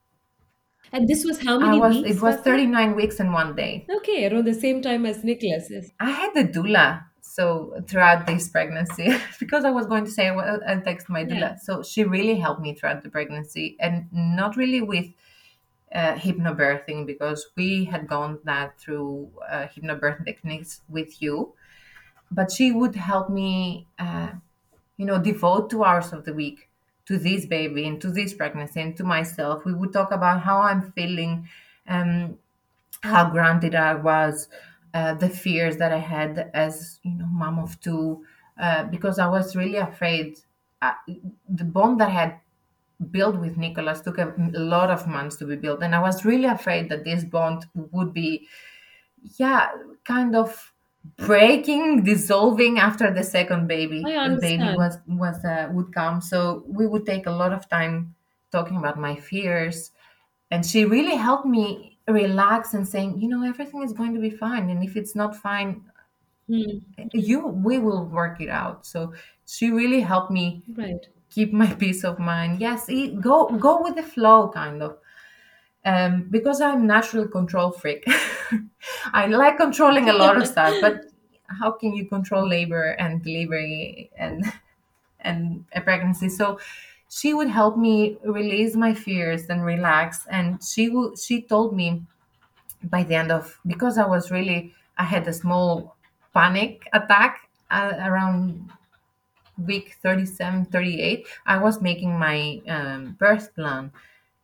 And 0.93 1.09
this 1.09 1.25
was 1.25 1.43
how 1.45 1.59
many 1.59 1.81
was. 1.81 2.03
It 2.03 2.21
was 2.21 2.37
thirty 2.37 2.67
nine 2.67 2.95
weeks 2.95 3.21
and 3.21 3.33
one 3.33 3.55
day. 3.57 3.89
Okay, 3.89 4.27
around 4.31 4.47
the 4.47 4.55
same 4.55 4.81
time 4.81 5.05
as 5.05 5.25
Nikolas. 5.25 5.93
I 6.01 6.11
had 6.11 6.35
the 6.35 6.45
doula. 6.45 7.05
So 7.21 7.83
throughout 7.87 8.27
this 8.27 8.49
pregnancy, 8.49 9.11
because 9.41 9.65
I 9.65 9.71
was 9.71 9.87
going 9.87 10.05
to 10.05 10.11
say 10.11 10.31
well, 10.31 10.61
I 10.67 10.77
text 10.77 11.09
my 11.09 11.25
Yeah. 11.25 11.35
doula. 11.41 11.59
So 11.61 11.83
she 11.83 12.05
really 12.05 12.37
helped 12.37 12.61
me 12.63 12.75
throughout 12.75 13.03
the 13.03 13.11
pregnancy, 13.11 13.77
and 13.81 14.09
not 14.13 14.57
really 14.57 14.81
with 14.81 15.07
uh, 15.93 16.15
hypnobirthing 16.15 17.07
because 17.07 17.49
we 17.57 17.85
had 17.87 18.09
gone 18.09 18.41
that 18.45 18.79
through 18.81 19.33
uh, 19.49 19.69
hypnobirth 19.69 20.25
techniques 20.25 20.83
with 20.89 21.23
you. 21.23 21.55
But 22.31 22.53
she 22.53 22.73
would 22.73 22.97
help 22.97 23.31
me, 23.31 23.89
uh, 23.99 24.33
you 24.99 25.07
know, 25.07 25.19
devote 25.19 25.71
two 25.71 25.83
hours 25.85 26.13
of 26.13 26.27
the 26.27 26.35
week 26.35 26.69
to 27.07 27.17
this 27.19 27.47
baby 27.47 27.87
and 27.89 28.01
to 28.03 28.11
this 28.11 28.35
pregnancy 28.35 28.83
and 28.83 28.95
to 28.99 29.05
myself. 29.05 29.65
We 29.65 29.73
would 29.73 29.95
talk 29.95 30.13
about 30.13 30.43
how 30.43 30.61
I'm 30.61 30.93
feeling, 30.93 31.49
um, 31.89 32.39
how 33.03 33.31
grounded 33.31 33.75
I 33.75 33.95
was, 33.95 34.49
uh, 34.93 35.15
the 35.15 35.31
fears 35.31 35.79
that 35.79 35.93
I 35.93 35.99
had 35.99 36.51
as 36.53 37.01
you 37.03 37.15
know, 37.15 37.27
mom 37.27 37.59
of 37.59 37.81
two, 37.81 38.27
uh, 38.61 38.85
because 38.85 39.19
I 39.19 39.29
was 39.29 39.57
really 39.57 39.79
afraid. 39.79 40.39
The 41.49 41.65
bond 41.65 42.01
that 42.01 42.09
I 42.09 42.13
had 42.13 42.41
built 43.11 43.37
with 43.37 43.57
Nikolas 43.57 44.03
took 44.03 44.19
a, 44.19 44.35
a 44.55 44.61
lot 44.61 44.91
of 44.91 45.07
months 45.07 45.37
to 45.37 45.45
be 45.47 45.57
built, 45.57 45.83
and 45.83 45.95
I 45.95 46.01
was 46.01 46.25
really 46.25 46.47
afraid 46.47 46.89
that 46.91 47.05
this 47.05 47.25
bond 47.25 47.67
would 47.75 48.13
be, 48.13 48.49
yeah, 49.37 49.71
kind 50.05 50.35
of 50.37 50.73
breaking, 51.17 52.05
dissolving 52.05 52.79
after 52.79 53.13
the 53.13 53.23
second 53.25 53.67
baby. 53.69 54.17
The 54.23 54.31
baby 54.31 54.71
was 54.71 54.99
was 55.07 55.45
uh, 55.45 55.69
would 55.73 55.93
come, 55.95 56.21
so 56.21 56.65
we 56.67 56.87
would 56.87 57.07
take 57.07 57.27
a 57.27 57.31
lot 57.31 57.53
of 57.53 57.69
time 57.69 58.15
talking 58.53 58.77
about 58.79 58.99
my 58.99 59.15
fears 59.17 59.93
and 60.51 60.65
she 60.67 60.85
really 60.85 61.17
helped 61.17 61.47
me 61.47 61.99
relax 62.09 62.75
and 62.75 62.89
saying 62.89 63.19
you 63.21 63.29
know 63.29 63.43
everything 63.45 63.83
is 63.83 63.93
going 63.93 64.15
to 64.15 64.21
be 64.21 64.31
fine 64.31 64.71
and 64.71 64.85
if 64.85 64.97
it's 64.97 65.15
not 65.15 65.37
fine 65.37 65.85
Mm. 66.49 66.81
you 67.13 67.47
we 67.47 67.79
will 67.79 68.05
work 68.05 68.41
it 68.41 68.49
out 68.49 68.87
so 68.87 69.13
she 69.47 69.71
really 69.71 70.01
helped 70.01 70.31
me 70.31 70.63
Right. 70.69 71.09
keep 71.31 71.53
my 71.53 71.73
peace 71.83 72.05
of 72.05 72.19
mind 72.19 72.61
yes 72.61 72.89
go 73.21 73.49
go 73.59 73.83
with 73.83 73.97
the 73.97 74.03
flow 74.03 74.51
kind 74.51 74.83
of 74.83 74.99
um, 75.85 76.27
because 76.31 76.61
i'm 76.61 76.87
natural 76.87 77.27
control 77.27 77.71
freak 77.71 78.05
i 79.13 79.27
like 79.27 79.57
controlling 79.57 80.09
a 80.09 80.13
lot 80.13 80.37
of 80.37 80.47
stuff 80.55 80.75
but 80.81 81.05
how 81.47 81.71
can 81.71 81.95
you 81.95 82.07
control 82.07 82.47
labor 82.47 82.91
and 82.99 83.23
delivery 83.23 84.11
and 84.17 84.45
and 85.21 85.65
a 85.75 85.81
pregnancy 85.81 86.29
so 86.29 86.59
she 87.11 87.33
would 87.35 87.49
help 87.49 87.77
me 87.77 88.19
release 88.25 88.77
my 88.77 88.93
fears 88.95 89.47
and 89.49 89.65
relax 89.65 90.27
and 90.31 90.63
she 90.63 90.89
would 90.91 91.19
she 91.19 91.43
told 91.43 91.75
me 91.75 92.03
by 92.85 93.03
the 93.03 93.15
end 93.15 93.33
of 93.33 93.59
because 93.67 93.99
I 93.99 94.07
was 94.07 94.31
really 94.31 94.75
I 94.97 95.05
had 95.05 95.27
a 95.29 95.33
small 95.33 95.97
panic 96.35 96.89
attack 96.93 97.49
uh, 97.71 97.93
around 98.01 98.71
week 99.67 99.97
37, 100.03 100.67
38. 100.67 101.27
I 101.47 101.59
was 101.59 101.81
making 101.83 102.19
my 102.19 102.61
um, 102.69 103.17
birth 103.19 103.55
plan 103.55 103.93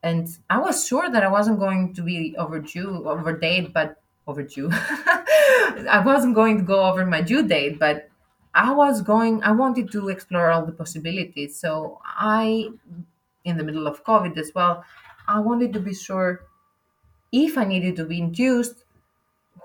and 0.04 0.28
I 0.50 0.58
was 0.58 0.86
sure 0.86 1.10
that 1.10 1.22
I 1.22 1.28
wasn't 1.28 1.58
going 1.58 1.94
to 1.94 2.02
be 2.02 2.34
overdue 2.38 3.08
over 3.08 3.32
date 3.36 3.72
but 3.72 4.00
overdue 4.26 4.68
I 4.72 6.02
wasn't 6.04 6.34
going 6.34 6.58
to 6.58 6.64
go 6.64 6.84
over 6.84 7.04
my 7.06 7.22
due 7.22 7.42
date 7.46 7.78
but 7.78 8.08
I 8.54 8.72
was 8.72 9.02
going 9.02 9.42
I 9.42 9.52
wanted 9.52 9.90
to 9.92 10.08
explore 10.08 10.50
all 10.50 10.64
the 10.64 10.72
possibilities 10.72 11.58
so 11.58 12.00
I 12.04 12.68
in 13.44 13.56
the 13.56 13.64
middle 13.64 13.86
of 13.86 14.04
COVID 14.04 14.38
as 14.38 14.52
well 14.54 14.84
I 15.26 15.40
wanted 15.40 15.72
to 15.72 15.80
be 15.80 15.94
sure 15.94 16.42
if 17.32 17.58
I 17.58 17.64
needed 17.64 17.96
to 17.96 18.04
be 18.04 18.20
induced 18.20 18.84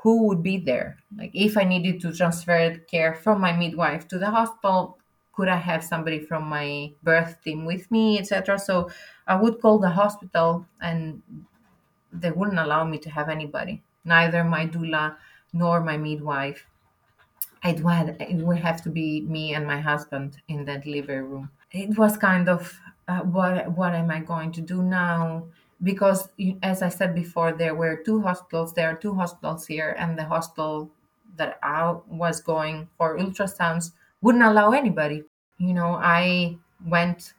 who 0.01 0.27
would 0.27 0.41
be 0.41 0.57
there. 0.57 0.97
Like 1.17 1.31
if 1.33 1.57
I 1.57 1.63
needed 1.63 2.01
to 2.01 2.13
transfer 2.13 2.77
care 2.89 3.13
from 3.15 3.41
my 3.41 3.51
midwife 3.51 4.07
to 4.09 4.17
the 4.17 4.29
hospital, 4.29 4.97
could 5.33 5.47
I 5.47 5.57
have 5.57 5.83
somebody 5.83 6.19
from 6.19 6.43
my 6.43 6.91
birth 7.03 7.41
team 7.43 7.65
with 7.65 7.89
me, 7.91 8.19
etc. 8.19 8.59
So 8.59 8.89
I 9.29 9.35
would 9.41 9.61
call 9.61 9.79
the 9.79 9.91
hospital 9.91 10.65
and 10.81 11.23
they 12.13 12.31
wouldn't 12.31 12.59
allow 12.59 12.83
me 12.85 12.97
to 12.99 13.09
have 13.11 13.29
anybody, 13.29 13.83
neither 14.05 14.43
my 14.43 14.67
doula 14.67 15.17
nor 15.53 15.81
my 15.81 15.97
midwife. 15.97 16.67
I'd 17.63 17.79
it 18.19 18.43
would 18.45 18.57
have 18.59 18.81
to 18.83 18.89
be 18.89 19.21
me 19.21 19.53
and 19.53 19.65
my 19.67 19.79
husband 19.79 20.41
in 20.47 20.65
the 20.65 20.77
delivery 20.77 21.21
room. 21.21 21.49
It 21.71 21.97
was 21.97 22.17
kind 22.17 22.47
of 22.49 22.79
uh, 23.07 23.19
what 23.21 23.71
what 23.73 23.93
am 23.93 24.11
I 24.11 24.19
going 24.19 24.51
to 24.53 24.61
do 24.61 24.81
now? 24.81 25.45
Because 25.81 26.29
as 26.63 26.81
I 26.81 26.89
said 26.89 27.13
before, 27.15 27.51
there 27.53 27.75
were 27.75 27.95
two 28.05 28.21
hospitals. 28.21 28.73
There 28.73 28.89
are 28.89 28.95
two 28.95 29.13
hospitals 29.15 29.67
here, 29.67 29.95
and 29.97 30.17
the 30.17 30.25
hospital 30.25 30.89
that 31.37 31.59
I 31.63 31.95
was 32.07 32.41
going 32.41 32.89
for 32.97 33.17
ultrasounds 33.17 33.91
wouldn't 34.21 34.43
allow 34.43 34.71
anybody. 34.71 35.23
You 35.57 35.73
know, 35.73 35.95
I 36.01 36.57
went 36.85 37.33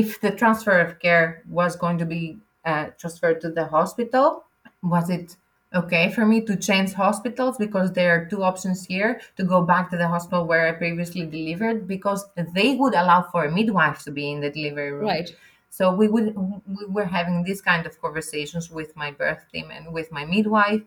if 0.00 0.20
the 0.20 0.32
transfer 0.40 0.76
of 0.80 0.98
care 0.98 1.42
was 1.48 1.76
going 1.76 1.98
to 1.98 2.06
be 2.06 2.38
uh, 2.64 2.86
transferred 2.98 3.40
to 3.40 3.50
the 3.50 3.66
hospital. 3.66 4.44
Was 4.82 5.08
it 5.08 5.36
okay 5.74 6.10
for 6.10 6.24
me 6.24 6.40
to 6.40 6.56
change 6.56 6.92
hospitals 6.92 7.58
because 7.58 7.92
there 7.92 8.10
are 8.14 8.24
two 8.26 8.42
options 8.42 8.86
here 8.86 9.20
to 9.36 9.44
go 9.44 9.62
back 9.62 9.90
to 9.90 9.96
the 9.96 10.06
hospital 10.06 10.46
where 10.46 10.66
I 10.68 10.72
previously 10.72 11.26
delivered 11.26 11.88
because 11.88 12.24
they 12.54 12.76
would 12.76 12.94
allow 12.94 13.22
for 13.22 13.44
a 13.44 13.50
midwife 13.50 14.02
to 14.04 14.10
be 14.10 14.30
in 14.30 14.40
the 14.40 14.50
delivery 14.50 14.92
room. 14.92 15.06
Right. 15.06 15.30
So 15.70 15.92
we 15.92 16.06
would 16.06 16.36
we 16.36 16.84
were 16.86 17.10
having 17.18 17.42
these 17.42 17.60
kind 17.60 17.84
of 17.86 18.00
conversations 18.00 18.70
with 18.70 18.96
my 18.96 19.10
birth 19.10 19.44
team 19.52 19.70
and 19.72 19.92
with 19.92 20.12
my 20.12 20.24
midwife. 20.24 20.82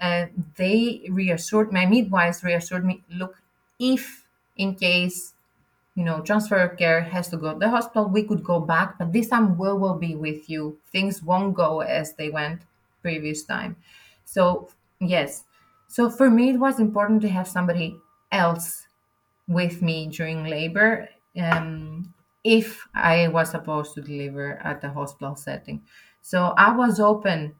And 0.00 0.44
they 0.56 1.06
reassured 1.10 1.72
my 1.72 1.86
midwives 1.86 2.42
reassured 2.42 2.84
me, 2.84 3.02
look, 3.08 3.36
if 3.78 4.24
in 4.56 4.74
case 4.74 5.34
you 5.94 6.04
know 6.04 6.20
transfer 6.20 6.68
care 6.68 7.02
has 7.02 7.28
to 7.28 7.36
go 7.36 7.52
to 7.52 7.58
the 7.58 7.68
hospital, 7.70 8.08
we 8.08 8.22
could 8.24 8.42
go 8.44 8.60
back, 8.60 8.98
but 8.98 9.12
this 9.12 9.28
time 9.28 9.58
we 9.58 9.72
will 9.72 9.94
be 9.98 10.14
with 10.14 10.48
you. 10.48 10.78
Things 10.90 11.22
won't 11.22 11.54
go 11.54 11.80
as 11.80 12.14
they 12.14 12.30
went 12.30 12.62
previous 13.02 13.42
time. 13.44 13.76
So 14.24 14.68
yes. 15.00 15.44
So 15.88 16.08
for 16.10 16.30
me 16.30 16.50
it 16.50 16.58
was 16.58 16.80
important 16.80 17.22
to 17.22 17.28
have 17.28 17.46
somebody 17.48 17.96
else 18.30 18.86
with 19.48 19.82
me 19.82 20.08
during 20.08 20.44
labor 20.44 21.08
um, 21.38 22.14
if 22.44 22.86
I 22.94 23.28
was 23.28 23.50
supposed 23.50 23.94
to 23.94 24.02
deliver 24.02 24.58
at 24.58 24.80
the 24.80 24.90
hospital 24.90 25.36
setting. 25.36 25.82
So 26.22 26.54
I 26.56 26.74
was 26.76 27.00
open 27.00 27.54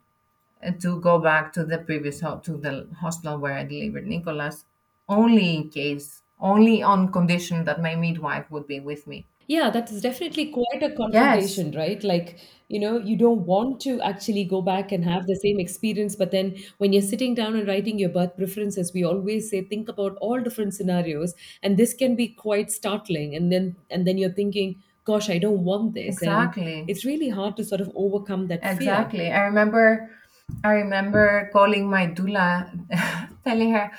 to 0.81 1.01
go 1.01 1.19
back 1.19 1.53
to 1.53 1.65
the 1.65 1.79
previous 1.79 2.21
ho- 2.21 2.41
to 2.45 2.57
the 2.57 2.89
hospital 3.01 3.39
where 3.39 3.55
I 3.55 3.65
delivered 3.65 4.07
Nikolas, 4.07 4.65
only 5.09 5.57
in 5.57 5.71
case, 5.71 6.22
only 6.43 6.83
on 6.83 7.11
condition 7.13 7.65
that 7.65 7.81
my 7.81 7.95
midwife 7.95 8.51
would 8.51 8.67
be 8.67 8.81
with 8.81 9.07
me. 9.07 9.27
Yeah, 9.49 9.71
that 9.71 9.91
is 9.91 10.01
definitely 10.01 10.51
quite 10.53 10.83
a 10.83 10.95
Yes, 11.13 11.59
confrontation, 11.59 11.73
right? 11.73 12.03
Like, 12.03 12.39
you 12.69 12.79
know, 12.79 12.99
you 12.99 13.17
don't 13.17 13.45
want 13.45 13.81
to 13.83 14.01
actually 14.01 14.45
go 14.45 14.63
back 14.63 14.93
and 14.93 15.05
have 15.05 15.27
the 15.27 15.35
same 15.35 15.59
experience, 15.61 16.17
but 16.17 16.31
then 16.31 16.57
when 16.79 16.93
you're 16.93 17.03
sitting 17.03 17.35
down 17.35 17.57
and 17.57 17.67
writing 17.67 17.99
your 17.99 18.09
birth 18.09 18.37
preferences, 18.37 18.93
we 18.95 19.05
always 19.05 19.51
say 19.51 19.63
think 19.63 19.89
about 19.89 20.17
all 20.21 20.41
different 20.41 20.75
scenarios, 20.75 21.35
and 21.63 21.77
this 21.77 21.93
can 21.93 22.15
be 22.17 22.29
quite 22.29 22.71
startling. 22.71 23.35
And 23.35 23.53
then 23.53 23.77
and 23.91 24.07
then 24.07 24.17
you're 24.17 24.33
thinking, 24.33 24.83
gosh, 25.05 25.29
I 25.29 25.39
don't 25.39 25.65
want 25.65 25.95
this. 25.95 26.23
And 26.23 26.55
exactly, 26.55 26.83
it's 26.87 27.05
really 27.05 27.29
hard 27.29 27.57
to 27.57 27.65
sort 27.65 27.81
of 27.81 27.91
overcome 27.95 28.47
that 28.47 28.67
fear. 28.69 29.11
exactly. 29.11 29.31
I 29.31 29.41
remember, 29.43 30.11
I 30.65 30.73
remember 30.73 31.51
calling 31.53 31.89
my 31.89 32.07
doula, 32.07 32.71
telling 33.45 33.73
her, 33.73 33.91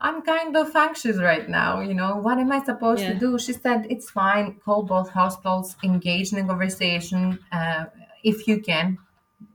I'm 0.00 0.22
kind 0.22 0.56
of 0.56 0.74
anxious 0.74 1.18
right 1.18 1.48
now. 1.48 1.80
You 1.80 1.92
know, 1.94 2.16
what 2.16 2.38
am 2.38 2.50
I 2.52 2.64
supposed 2.64 3.04
to 3.04 3.14
do? 3.14 3.38
She 3.38 3.52
said, 3.52 3.86
It's 3.90 4.10
fine. 4.10 4.54
Call 4.64 4.82
both 4.82 5.10
hospitals, 5.10 5.76
engage 5.82 6.32
in 6.32 6.38
a 6.38 6.46
conversation 6.46 7.38
uh, 7.52 7.86
if 8.24 8.48
you 8.48 8.60
can, 8.60 8.98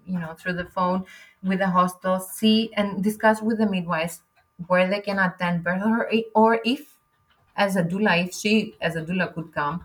you 0.06 0.20
know, 0.20 0.34
through 0.34 0.54
the 0.54 0.66
phone 0.66 1.06
with 1.44 1.60
the 1.60 1.70
hospitals, 1.70 2.32
see 2.32 2.72
and 2.76 3.04
discuss 3.04 3.42
with 3.42 3.58
the 3.58 3.66
midwives 3.66 4.22
where 4.68 4.88
they 4.88 5.02
can 5.02 5.18
attend 5.20 5.64
birth 5.64 5.82
or, 5.84 6.12
or 6.36 6.62
if, 6.64 6.96
as 7.56 7.76
a 7.76 7.84
doula, 7.84 8.26
if 8.26 8.34
she, 8.34 8.76
as 8.82 8.96
a 8.96 9.02
doula, 9.02 9.34
could 9.34 9.52
come. 9.52 9.84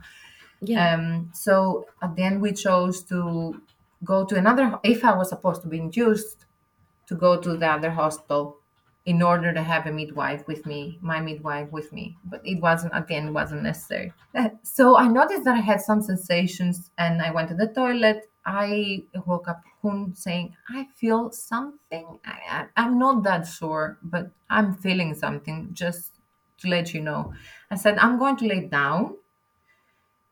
Yeah. 0.61 0.95
Um, 0.95 1.31
so 1.33 1.87
at 2.03 2.17
the 2.17 2.23
end, 2.23 2.43
we 2.43 2.53
chose 2.53 3.03
to 3.05 3.63
go 4.05 4.27
to 4.27 4.37
another, 4.37 4.79
if 4.83 5.05
I 5.05 5.17
was 5.17 5.31
supposed 5.31 5.63
to 5.63 5.69
be 5.69 5.79
induced, 5.79 6.45
to 7.07 7.15
go 7.15 7.41
to 7.41 7.57
the 7.57 7.67
other 7.67 7.91
hospital 7.91 8.60
in 9.11 9.23
order 9.23 9.51
to 9.53 9.63
have 9.73 9.87
a 9.87 9.93
midwife 10.01 10.43
with 10.47 10.63
me, 10.73 10.81
my 11.03 11.19
midwife 11.21 11.69
with 11.73 11.93
me. 11.93 12.17
But 12.25 12.41
it 12.45 12.61
wasn't 12.61 12.95
at 12.95 13.09
the 13.09 13.17
end, 13.17 13.35
wasn't 13.35 13.65
necessary. 13.65 14.13
So 14.63 14.97
I 15.05 15.07
noticed 15.09 15.45
that 15.47 15.57
I 15.57 15.65
had 15.71 15.81
some 15.81 16.01
sensations 16.01 16.91
and 16.97 17.21
I 17.21 17.31
went 17.33 17.49
to 17.49 17.57
the 17.57 17.67
toilet. 17.81 18.21
I 18.47 19.05
woke 19.27 19.49
up 19.49 19.63
saying, 20.15 20.55
I 20.69 20.87
feel 21.01 21.33
something. 21.33 22.07
I, 22.25 22.37
I, 22.57 22.67
I'm 22.83 22.99
not 22.99 23.25
that 23.25 23.47
sure, 23.49 23.99
but 24.03 24.31
I'm 24.49 24.75
feeling 24.75 25.15
something, 25.15 25.71
just 25.73 26.13
to 26.59 26.69
let 26.69 26.95
you 26.95 27.01
know. 27.01 27.33
I 27.71 27.77
said, 27.77 27.99
I'm 27.99 28.17
going 28.19 28.37
to 28.37 28.47
lay 28.47 28.63
down. 28.69 29.17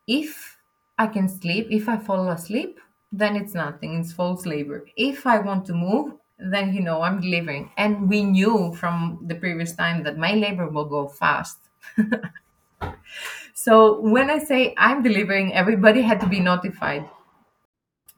If 0.06 0.56
I 0.99 1.06
can 1.06 1.28
sleep, 1.28 1.68
if 1.70 1.88
I 1.88 1.97
fall 1.99 2.28
asleep, 2.28 2.80
then 3.12 3.37
it's 3.37 3.54
nothing, 3.54 4.00
it's 4.00 4.12
false 4.12 4.44
labor. 4.47 4.87
If 4.97 5.26
I 5.26 5.38
want 5.38 5.64
to 5.66 5.75
move, 5.75 6.14
then 6.38 6.73
you 6.73 6.80
know 6.80 7.02
I'm 7.02 7.21
delivering. 7.21 7.71
And 7.76 8.09
we 8.09 8.23
knew 8.23 8.75
from 8.75 9.18
the 9.26 9.35
previous 9.35 9.75
time 9.75 10.02
that 10.04 10.18
my 10.18 10.35
labor 10.35 10.68
will 10.68 10.85
go 10.87 11.09
fast. 11.09 11.59
so 13.54 14.00
when 14.00 14.30
I 14.30 14.38
say 14.38 14.75
I'm 14.76 15.02
delivering, 15.02 15.54
everybody 15.54 16.02
had 16.02 16.21
to 16.21 16.26
be 16.26 16.40
notified. 16.40 17.09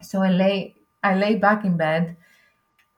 So 0.03 0.23
I 0.23 0.31
lay 0.31 0.75
I 1.03 1.15
lay 1.15 1.37
back 1.37 1.65
in 1.65 1.77
bed, 1.77 2.17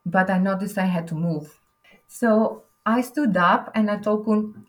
but 0.05 0.29
I 0.29 0.37
noticed 0.39 0.77
I 0.77 0.85
had 0.85 1.07
to 1.09 1.15
move. 1.15 1.59
So 2.07 2.63
I 2.85 3.01
stood 3.01 3.37
up 3.37 3.71
and 3.75 3.89
I 3.91 3.97
told 3.97 4.25
Koen, 4.25 4.65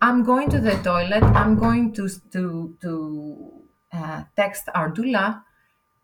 I'm 0.00 0.22
going 0.24 0.50
to 0.50 0.60
the 0.60 0.76
toilet. 0.82 1.24
I'm 1.24 1.56
going 1.58 1.92
to 1.94 2.08
to 2.32 2.76
to 2.82 2.92
uh, 3.92 4.24
text 4.36 4.68
our 4.74 4.90
doula, 4.90 5.42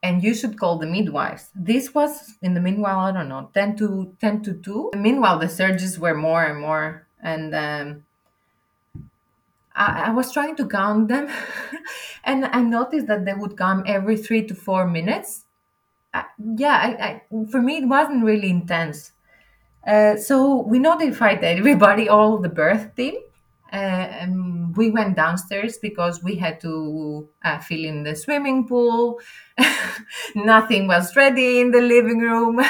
and 0.04 0.22
you 0.22 0.34
should 0.34 0.58
call 0.58 0.76
the 0.76 0.86
midwives. 0.86 1.48
This 1.54 1.94
was 1.94 2.34
in 2.42 2.52
the 2.52 2.60
meanwhile. 2.60 3.00
I 3.00 3.10
don't 3.10 3.30
know, 3.30 3.50
ten 3.54 3.74
to 3.78 4.14
ten 4.20 4.42
to 4.42 4.52
two. 4.52 4.90
Meanwhile, 4.94 5.38
the 5.38 5.48
surges 5.48 5.98
were 5.98 6.14
more 6.14 6.44
and 6.44 6.60
more, 6.60 7.06
and 7.22 7.54
um, 7.54 8.04
I, 9.74 10.04
I 10.08 10.10
was 10.10 10.30
trying 10.30 10.56
to 10.56 10.68
count 10.68 11.08
them, 11.08 11.28
and 12.24 12.44
I 12.44 12.60
noticed 12.60 13.06
that 13.06 13.24
they 13.24 13.32
would 13.32 13.56
come 13.56 13.82
every 13.86 14.18
three 14.18 14.46
to 14.46 14.54
four 14.54 14.86
minutes. 14.86 15.46
Yeah, 16.38 16.76
I, 17.08 17.22
for 17.50 17.60
me 17.60 17.78
it 17.78 17.88
wasn't 17.88 18.24
really 18.24 18.50
intense. 18.50 19.12
Uh, 19.86 20.16
so 20.16 20.62
we 20.62 20.78
notified 20.78 21.42
everybody, 21.42 22.08
all 22.14 22.38
the 22.38 22.50
birth 22.50 22.94
team. 22.94 23.14
Uh, 23.74 24.06
and 24.22 24.76
we 24.76 24.90
went 24.90 25.16
downstairs 25.16 25.78
because 25.78 26.22
we 26.22 26.36
had 26.36 26.60
to 26.60 27.28
uh, 27.44 27.58
fill 27.58 27.84
in 27.84 28.04
the 28.04 28.14
swimming 28.14 28.68
pool. 28.68 29.20
Nothing 30.36 30.86
was 30.86 31.16
ready 31.16 31.60
in 31.60 31.72
the 31.72 31.80
living 31.80 32.20
room. 32.20 32.60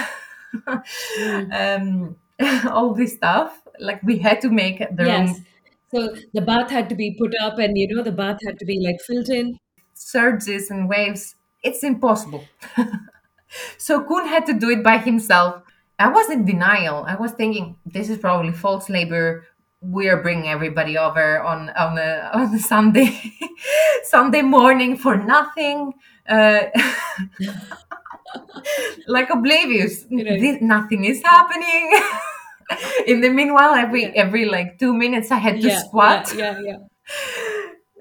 um, 1.52 2.16
all 2.70 2.94
this 2.94 3.14
stuff. 3.14 3.60
Like 3.78 4.02
we 4.02 4.18
had 4.18 4.40
to 4.42 4.50
make 4.50 4.78
the 4.78 5.04
room. 5.04 5.26
Yes. 5.26 5.36
room 5.36 5.46
So 5.90 6.16
the 6.32 6.40
bath 6.40 6.70
had 6.70 6.88
to 6.88 6.94
be 6.94 7.14
put 7.18 7.34
up, 7.40 7.58
and 7.58 7.76
you 7.78 7.86
know 7.94 8.02
the 8.02 8.12
bath 8.12 8.38
had 8.46 8.58
to 8.58 8.64
be 8.64 8.80
like 8.80 9.00
filled 9.00 9.28
in. 9.28 9.58
surges 9.94 10.70
and 10.70 10.88
waves. 10.88 11.36
It's 11.62 11.82
impossible. 11.84 12.44
so 13.78 14.02
Koen 14.04 14.26
had 14.28 14.46
to 14.46 14.52
do 14.54 14.70
it 14.70 14.82
by 14.82 14.98
himself. 14.98 15.62
I 15.98 16.08
was 16.08 16.28
in 16.30 16.44
denial. 16.44 17.04
I 17.06 17.14
was 17.16 17.32
thinking 17.32 17.76
this 17.86 18.08
is 18.10 18.18
probably 18.18 18.52
false 18.52 18.88
labor. 18.88 19.46
We 19.84 20.08
are 20.08 20.22
bringing 20.22 20.48
everybody 20.48 20.96
over 20.96 21.40
on 21.42 21.68
on 21.70 21.98
a 21.98 22.30
on 22.34 22.54
a 22.54 22.58
Sunday 22.58 23.10
Sunday 24.04 24.42
morning 24.42 24.96
for 24.96 25.16
nothing. 25.16 25.92
Uh, 26.28 26.66
like 29.06 29.30
oblivious. 29.30 30.04
This, 30.10 30.58
nothing 30.60 31.04
is 31.04 31.22
happening. 31.22 31.92
in 33.06 33.20
the 33.20 33.30
meanwhile, 33.30 33.74
every 33.74 34.02
Yeah. 34.04 34.22
every 34.24 34.44
like 34.46 34.78
two 34.78 34.94
minutes, 34.94 35.30
I 35.30 35.38
had 35.38 35.60
to 35.60 35.68
Yeah, 35.68 35.78
squat 35.78 36.34
yeah, 36.34 36.58
yeah, 36.60 36.78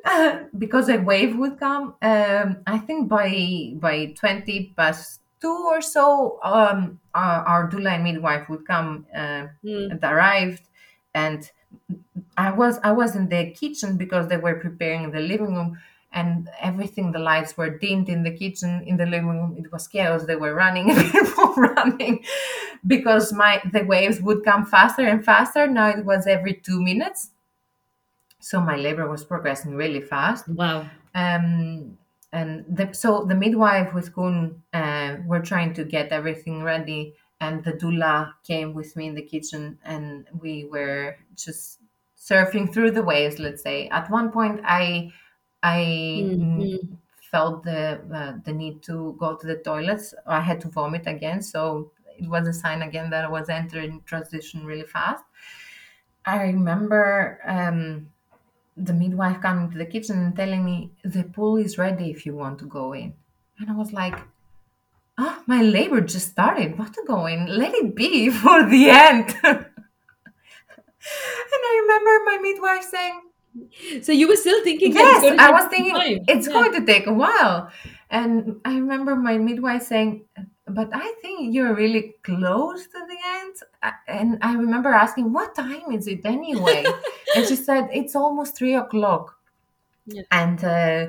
uh, 0.06 0.40
because 0.58 0.90
a 0.90 0.98
wave 0.98 1.38
would 1.38 1.60
come. 1.60 1.96
Um, 2.02 2.58
I 2.68 2.78
think 2.80 3.10
by 3.10 3.74
by 3.76 4.14
twenty 4.18 4.74
past 4.76 5.22
two 5.42 5.66
or 5.70 5.82
so, 5.82 6.40
um, 6.44 7.00
our, 7.14 7.44
our 7.46 7.70
doula 7.70 7.92
and 7.96 8.04
midwife 8.04 8.50
would 8.50 8.66
come 8.66 9.06
uh. 9.16 9.48
Mm. 9.64 9.92
and 9.92 10.00
arrived, 10.04 10.64
and 11.14 11.50
I 12.38 12.52
was 12.52 12.80
I 12.84 12.92
was 12.92 13.16
in 13.16 13.30
the 13.30 13.52
kitchen 13.52 13.98
because 13.98 14.28
they 14.28 14.38
were 14.38 14.56
preparing 14.56 15.12
the 15.12 15.20
living 15.20 15.56
room. 15.56 15.80
And 16.16 16.48
everything, 16.62 17.12
the 17.12 17.18
lights 17.18 17.58
were 17.58 17.72
dimmed 17.72 18.08
in 18.08 18.22
the 18.22 18.30
kitchen, 18.30 18.84
in 18.86 18.98
the 18.98 19.06
living 19.08 19.30
room. 19.30 19.56
It 19.58 19.72
was 19.72 19.88
chaos. 19.88 20.26
They 20.26 20.36
were 20.36 20.54
running, 20.54 20.94
people 21.12 21.54
running, 21.56 22.24
because 22.86 23.34
my 23.34 23.62
the 23.72 23.84
waves 23.84 24.22
would 24.22 24.44
come 24.46 24.66
faster 24.66 25.08
and 25.08 25.26
faster. 25.26 25.66
Now 25.66 25.90
it 25.90 26.06
was 26.06 26.28
every 26.28 26.54
two 26.54 26.80
minutes, 26.84 27.32
so 28.40 28.60
my 28.60 28.76
labor 28.76 29.10
was 29.10 29.24
progressing 29.24 29.76
really 29.76 30.02
fast 30.02 30.48
Wow. 30.48 30.90
um, 31.16 31.98
and 32.32 32.66
the, 32.68 32.92
so 32.94 33.26
the 33.26 33.36
midwife 33.36 33.94
with 33.94 34.14
Koen 34.14 34.64
uh, 34.74 35.18
were 35.28 35.40
trying 35.42 35.74
to 35.76 35.84
get 35.84 36.12
everything 36.12 36.64
ready, 36.64 37.14
and 37.40 37.64
the 37.64 37.74
doula 37.74 38.34
came 38.44 38.74
with 38.74 38.96
me 38.96 39.06
in 39.06 39.14
the 39.14 39.22
kitchen, 39.22 39.78
and 39.86 40.26
we 40.42 40.66
were 40.66 41.16
just 41.36 41.78
surfing 42.30 42.74
through 42.74 42.92
the 42.92 43.04
waves. 43.04 43.40
Let's 43.40 43.64
say 43.64 43.88
at 43.90 44.10
one 44.10 44.32
point, 44.32 44.62
I 44.64 45.12
I 45.64 45.78
Mm, 46.16 46.36
mm, 46.38 46.58
mm. 46.58 46.98
felt 47.32 47.64
the 47.64 48.02
uh, 48.14 48.34
the 48.46 48.54
need 48.54 48.84
to 48.84 49.16
go 49.20 49.36
to 49.36 49.48
the 49.48 49.58
toilets. 49.58 50.14
I 50.28 50.42
had 50.42 50.62
to 50.62 50.70
vomit 50.70 51.08
again, 51.08 51.42
so 51.42 51.92
it 52.18 52.30
was 52.30 52.48
a 52.48 52.54
sign 52.54 52.82
again 52.84 53.10
that 53.12 53.26
I 53.26 53.30
was 53.30 53.50
entering 53.50 54.02
transition 54.06 54.66
really 54.66 54.86
fast. 54.86 55.24
I 56.26 56.42
remember 56.44 57.40
um, 57.46 58.12
the 58.78 58.94
midwife 58.94 59.42
coming 59.42 59.72
to 59.72 59.78
the 59.80 59.86
kitchen 59.86 60.20
and 60.20 60.36
telling 60.36 60.66
me 60.66 60.92
the 61.04 61.24
pool 61.26 61.58
is 61.58 61.78
ready 61.78 62.12
if 62.12 62.26
you 62.26 62.36
want 62.36 62.60
to 62.60 62.66
go 62.66 62.94
in, 62.94 63.16
and 63.60 63.70
I 63.70 63.74
was 63.76 63.94
like, 63.94 64.20
"Ah, 65.18 65.42
my 65.48 65.62
labor 65.64 66.02
just 66.02 66.30
started. 66.30 66.78
What 66.78 66.94
to 66.94 67.04
go 67.08 67.26
in? 67.26 67.48
Let 67.48 67.74
it 67.74 67.96
be 67.96 68.30
for 68.42 68.64
the 68.70 68.92
end." 68.92 69.36
I 71.74 71.80
remember 71.84 72.14
my 72.26 72.38
midwife 72.42 72.84
saying, 72.84 73.22
So 74.02 74.12
you 74.12 74.28
were 74.28 74.36
still 74.36 74.64
thinking 74.64 74.94
Yes, 74.94 75.22
going 75.22 75.40
I 75.40 75.52
was 75.52 75.66
thinking 75.66 75.96
time. 75.96 76.20
it's 76.28 76.48
Yeah. 76.48 76.54
going 76.54 76.74
to 76.74 76.86
take 76.86 77.08
a 77.08 77.14
while. 77.14 77.70
And 78.10 78.62
I 78.66 78.74
remember 78.76 79.16
my 79.16 79.38
midwife 79.38 79.84
saying, 79.84 80.26
But 80.68 80.90
I 80.94 81.14
think 81.22 81.54
you're 81.54 81.76
really 81.76 82.16
close 82.24 82.82
to 82.94 83.00
the 83.12 83.18
end. 83.40 83.56
And 84.08 84.38
I 84.42 84.54
remember 84.56 84.90
asking, 84.90 85.34
What 85.34 85.56
time 85.56 85.92
is 85.92 86.08
it 86.08 86.22
anyway? 86.26 86.86
and 87.36 87.46
she 87.48 87.56
said, 87.56 87.90
It's 87.94 88.16
almost 88.16 88.56
three 88.58 88.76
o'clock. 88.76 89.38
Yeah. 90.06 90.24
And 90.32 90.64
uh, 90.64 91.08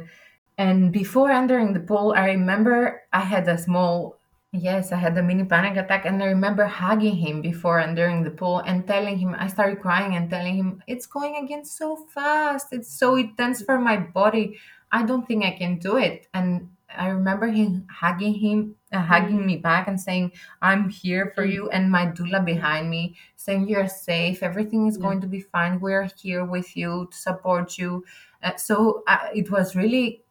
and 0.58 0.92
before 0.92 1.30
entering 1.30 1.72
the 1.72 1.80
pool, 1.80 2.14
I 2.16 2.26
remember 2.26 3.02
I 3.12 3.20
had 3.20 3.48
a 3.48 3.58
small 3.58 4.18
yes, 4.54 4.92
I 4.92 4.96
had 4.96 5.18
a 5.18 5.22
mini 5.22 5.44
panic 5.44 5.76
attack, 5.76 6.06
and 6.06 6.22
I 6.22 6.26
remember 6.26 6.64
hugging 6.64 7.16
him 7.16 7.42
before 7.42 7.78
and 7.80 7.96
during 7.96 8.22
the 8.22 8.30
pool 8.30 8.60
and 8.60 8.86
telling 8.86 9.18
him 9.18 9.34
I 9.38 9.48
started 9.48 9.80
crying 9.80 10.14
and 10.16 10.30
telling 10.30 10.56
him 10.56 10.82
it's 10.86 11.06
going 11.06 11.36
again 11.44 11.64
so 11.64 11.96
fast, 11.96 12.68
it's 12.72 12.90
so 12.90 13.16
intense 13.16 13.62
for 13.62 13.78
my 13.78 13.96
body. 13.96 14.58
I 14.92 15.04
don't 15.04 15.26
think 15.26 15.44
I 15.44 15.50
can 15.52 15.78
do 15.78 15.96
it. 15.96 16.28
And 16.34 16.70
I 16.96 17.08
remember 17.08 17.48
him 17.48 17.86
hugging 17.90 18.34
him, 18.34 18.76
uh, 18.92 19.00
hugging 19.00 19.44
me 19.44 19.56
back, 19.56 19.88
and 19.88 20.00
saying, 20.00 20.32
"I'm 20.62 20.88
here 20.88 21.32
for 21.34 21.44
you," 21.44 21.68
and 21.70 21.90
my 21.90 22.06
doula 22.06 22.44
behind 22.44 22.88
me 22.88 23.16
saying, 23.36 23.68
"You're 23.68 23.88
safe. 23.88 24.42
Everything 24.42 24.86
is 24.86 24.96
Yeah. 24.96 25.02
going 25.02 25.20
to 25.22 25.26
be 25.26 25.40
fine. 25.40 25.80
We're 25.80 26.08
here 26.22 26.44
with 26.44 26.76
you 26.76 27.08
to 27.10 27.16
support 27.16 27.76
you." 27.78 28.04
Uh, 28.42 28.56
so 28.56 29.02
uh, 29.08 29.28
it 29.34 29.50
was 29.50 29.74
really 29.74 30.23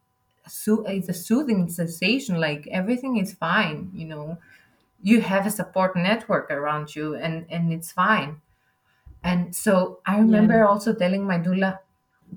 so 0.47 0.83
it's 0.85 1.09
a 1.09 1.13
soothing 1.13 1.69
sensation 1.69 2.39
like 2.39 2.67
everything 2.67 3.17
is 3.17 3.33
fine 3.33 3.91
you 3.93 4.05
know 4.05 4.37
you 5.01 5.21
have 5.21 5.45
a 5.45 5.51
support 5.51 5.95
network 5.95 6.51
around 6.51 6.95
you 6.95 7.15
and 7.15 7.45
and 7.49 7.73
it's 7.73 7.91
fine 7.91 8.41
and 9.23 9.55
so 9.55 10.01
i 10.05 10.17
remember 10.19 10.65
also 10.65 10.93
telling 10.93 11.25
my 11.25 11.37
doula 11.39 11.79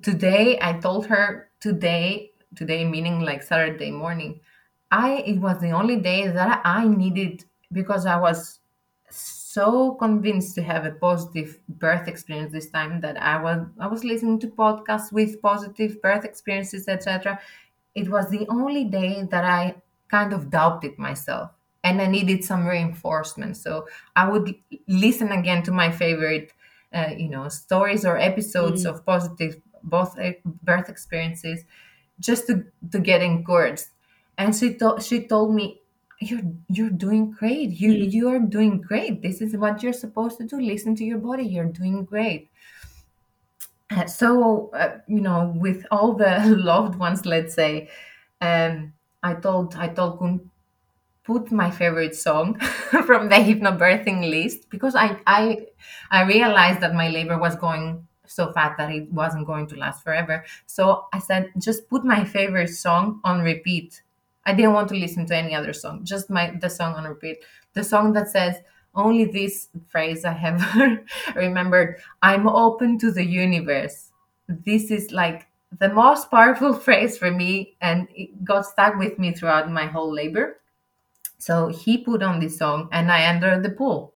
today 0.03 0.59
i 0.61 0.73
told 0.75 1.07
her 1.07 1.51
today 1.61 2.33
today 2.55 2.85
meaning 2.85 3.21
like 3.21 3.43
saturday 3.43 3.91
morning 3.91 4.41
i 4.91 5.15
it 5.33 5.39
was 5.41 5.61
the 5.61 5.71
only 5.71 5.97
day 6.01 6.29
that 6.29 6.61
i 6.65 6.87
needed 6.87 7.45
because 7.73 8.07
i 8.07 8.19
was 8.19 8.61
so 9.11 9.95
convinced 9.95 10.55
to 10.55 10.63
have 10.63 10.85
a 10.85 10.93
positive 10.93 11.59
birth 11.69 12.09
experience 12.09 12.53
this 12.53 12.69
time 12.69 13.01
that 13.01 13.17
I 13.17 13.41
was 13.41 13.67
I 13.79 13.87
was 13.87 14.05
listening 14.05 14.39
to 14.41 14.49
podcasts 14.49 15.13
with 15.13 15.41
positive 15.41 16.03
birth 16.03 16.25
experiences, 16.25 16.89
etc. 16.89 17.41
It 17.97 18.11
was 18.11 18.31
the 18.31 18.47
only 18.49 18.85
day 18.85 19.25
that 19.33 19.45
I 19.45 19.77
kind 20.09 20.33
of 20.33 20.51
doubted 20.51 20.99
myself 20.99 21.51
and 21.85 22.01
I 22.03 22.07
needed 22.07 22.45
some 22.45 22.67
reinforcement. 22.67 23.57
So 23.57 23.89
I 24.17 24.29
would 24.31 24.55
listen 24.89 25.33
again 25.33 25.63
to 25.65 25.73
my 25.73 25.91
favorite, 25.91 26.53
uh, 26.95 27.11
you 27.17 27.29
know, 27.29 27.49
stories 27.49 28.05
or 28.05 28.17
episodes 28.19 28.85
Mm. 28.85 28.91
of 28.91 29.07
positive 29.07 29.57
both 29.85 30.19
uh, 30.19 30.33
birth 30.63 30.89
experiences, 30.89 31.65
just 32.21 32.47
to 32.49 32.65
to 32.93 32.99
get 33.01 33.23
encouraged. 33.23 33.87
And 34.39 34.55
she 34.55 34.75
told 34.75 35.03
she 35.03 35.27
told 35.27 35.55
me, 35.55 35.81
"You're 36.21 36.43
you're 36.69 36.91
doing 37.07 37.31
great. 37.33 37.71
You 37.83 37.93
Mm. 37.93 38.13
you 38.13 38.29
are 38.29 38.41
doing 38.41 38.81
great. 38.81 39.23
This 39.23 39.41
is 39.41 39.57
what 39.57 39.83
you're 39.83 39.93
supposed 40.05 40.39
to 40.39 40.45
do. 40.45 40.61
Listen 40.61 40.95
to 40.97 41.05
your 41.05 41.19
body. 41.19 41.45
You're 41.45 41.73
doing 41.81 42.05
great." 42.05 42.51
Uh, 43.91 44.07
so 44.07 44.71
uh, 44.75 44.99
you 45.07 45.21
know, 45.21 45.53
with 45.57 45.87
all 45.91 46.13
the 46.15 46.39
loved 46.59 46.99
ones, 46.99 47.25
let's 47.25 47.55
say, 47.55 47.89
um, 48.41 48.93
I 49.23 49.35
told 49.35 49.77
I 49.77 49.89
told 49.89 50.19
Koen 50.19 50.51
put 51.25 51.53
my 51.53 51.71
favorite 51.71 52.15
song 52.17 52.59
from 53.07 53.29
the 53.29 53.37
hypnobirthing 53.37 54.31
list 54.31 54.71
because 54.71 54.95
I 54.97 55.19
I 55.27 55.67
I 56.11 56.25
realized 56.25 56.81
that 56.81 56.95
my 56.95 57.09
labor 57.11 57.39
was 57.39 57.57
going 57.57 58.07
so 58.27 58.53
fast 58.53 58.79
that 58.79 58.91
it 58.93 59.13
wasn't 59.13 59.47
going 59.47 59.67
to 59.69 59.77
last 59.77 60.05
forever. 60.05 60.45
So 60.67 61.07
I 61.13 61.19
said, 61.21 61.53
just 61.59 61.89
put 61.89 62.05
my 62.05 62.25
favorite 62.25 62.69
song 62.71 63.21
on 63.25 63.41
repeat. 63.43 64.03
I 64.47 64.55
didn't 64.55 64.75
want 64.75 64.89
to 64.91 64.97
listen 64.97 65.27
to 65.27 65.37
any 65.37 65.55
other 65.55 65.73
song, 65.73 66.05
just 66.05 66.31
my 66.31 66.53
the 66.61 66.71
song 66.71 66.95
on 66.95 67.05
repeat. 67.05 67.39
The 67.75 67.85
song 67.85 68.13
that 68.15 68.29
says 68.31 68.57
only 68.97 69.25
this 69.25 69.69
phrase 69.89 70.25
I 70.25 70.33
have 70.33 70.63
remembered. 71.37 72.01
I'm 72.23 72.49
open 72.49 72.99
to 72.99 73.11
the 73.13 73.25
universe. 73.25 74.11
This 74.49 74.91
is 74.91 75.13
like 75.13 75.47
the 75.79 75.89
most 75.89 76.31
powerful 76.31 76.73
phrase 76.87 77.19
for 77.19 77.31
me, 77.31 77.77
and 77.81 78.09
it 78.15 78.45
got 78.45 78.67
stuck 78.67 78.97
with 78.97 79.19
me 79.19 79.33
throughout 79.33 79.71
my 79.71 79.87
whole 79.87 80.13
labor 80.13 80.61
so 81.39 81.69
he 81.69 81.99
put 81.99 82.23
on 82.23 82.41
this 82.41 82.59
song 82.59 82.89
and 82.93 83.11
I 83.11 83.23
entered 83.23 83.63
the 83.63 83.71
pool. 83.71 84.15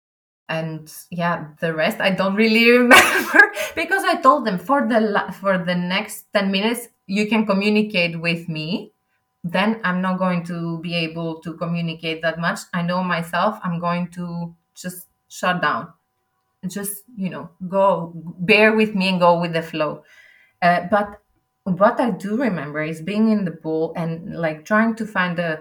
And 0.48 0.92
yeah, 1.12 1.50
the 1.60 1.74
rest 1.74 2.00
I 2.02 2.10
don't 2.12 2.36
really 2.36 2.70
remember 2.78 3.52
because 3.76 4.04
I 4.04 4.16
told 4.16 4.46
them 4.46 4.58
for 4.58 4.88
the 4.88 5.34
for 5.40 5.58
the 5.58 5.76
next 5.76 6.26
10 6.34 6.52
minutes 6.52 6.88
you 7.06 7.28
can 7.28 7.46
communicate 7.46 8.20
with 8.20 8.50
me. 8.50 8.94
Then 9.44 9.80
I'm 9.84 10.02
not 10.02 10.18
going 10.20 10.44
to 10.46 10.80
be 10.80 10.96
able 10.96 11.40
to 11.42 11.54
communicate 11.54 12.22
that 12.24 12.40
much. 12.40 12.60
I 12.74 12.82
know 12.82 13.04
myself. 13.04 13.60
I'm 13.64 13.80
going 13.80 14.10
to 14.12 14.54
just 14.82 15.08
shut 15.30 15.62
down. 15.62 15.94
Just, 16.68 17.04
you 17.16 17.30
know, 17.30 17.50
go 17.70 18.12
bear 18.40 18.76
with 18.76 18.94
me 18.94 19.10
and 19.10 19.20
go 19.20 19.40
with 19.40 19.54
the 19.54 19.64
flow. 19.64 20.04
Uh, 20.62 20.82
but 20.92 21.22
what 21.64 22.00
I 22.00 22.12
do 22.12 22.38
remember 22.38 22.84
is 22.84 23.02
being 23.02 23.32
in 23.32 23.46
the 23.46 23.52
pool 23.52 23.94
and 23.96 24.36
like 24.36 24.66
trying 24.66 24.96
to 24.96 25.06
find 25.08 25.40
a 25.40 25.60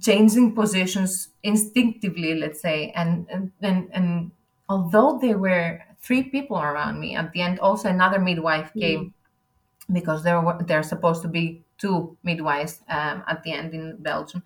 changing 0.00 0.54
positions 0.54 1.28
instinctively 1.42 2.34
let's 2.34 2.60
say 2.60 2.92
and 2.96 3.26
and 3.30 3.52
and, 3.62 3.88
and 3.92 4.30
although 4.68 5.18
there 5.20 5.38
were 5.38 5.80
three 6.00 6.24
people 6.24 6.58
around 6.58 7.00
me 7.00 7.16
at 7.16 7.32
the 7.32 7.40
end 7.40 7.58
also 7.60 7.88
another 7.88 8.18
midwife 8.18 8.72
came 8.78 9.14
because 9.92 10.22
there 10.22 10.40
were 10.40 10.58
there 10.66 10.78
are 10.78 10.82
supposed 10.84 11.22
to 11.22 11.28
be 11.28 11.62
two 11.78 12.16
midwives 12.22 12.80
um, 12.88 13.24
at 13.26 13.42
the 13.42 13.52
end 13.52 13.74
in 13.74 13.96
belgium 13.98 14.42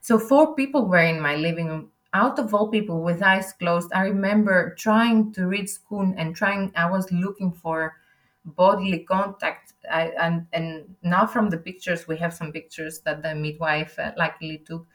so 0.00 0.18
four 0.18 0.54
people 0.54 0.86
were 0.86 0.98
in 1.04 1.20
my 1.20 1.36
living 1.36 1.66
room 1.68 1.90
out 2.12 2.38
of 2.38 2.54
all 2.54 2.68
people 2.68 3.02
with 3.02 3.22
eyes 3.22 3.52
closed 3.54 3.90
i 3.94 4.02
remember 4.04 4.74
trying 4.76 5.32
to 5.32 5.46
read 5.46 5.66
schoon 5.66 6.14
and 6.16 6.34
trying 6.36 6.72
i 6.76 6.88
was 6.90 7.10
looking 7.12 7.52
for 7.52 7.96
bodily 8.44 9.00
contact. 9.00 9.74
I, 9.90 10.10
and 10.20 10.46
and 10.52 10.94
now 11.02 11.26
from 11.26 11.50
the 11.50 11.58
pictures 11.58 12.06
we 12.06 12.16
have 12.18 12.32
some 12.32 12.52
pictures 12.52 13.00
that 13.00 13.22
the 13.22 13.34
midwife 13.34 13.98
uh, 13.98 14.12
luckily 14.16 14.58
took. 14.58 14.86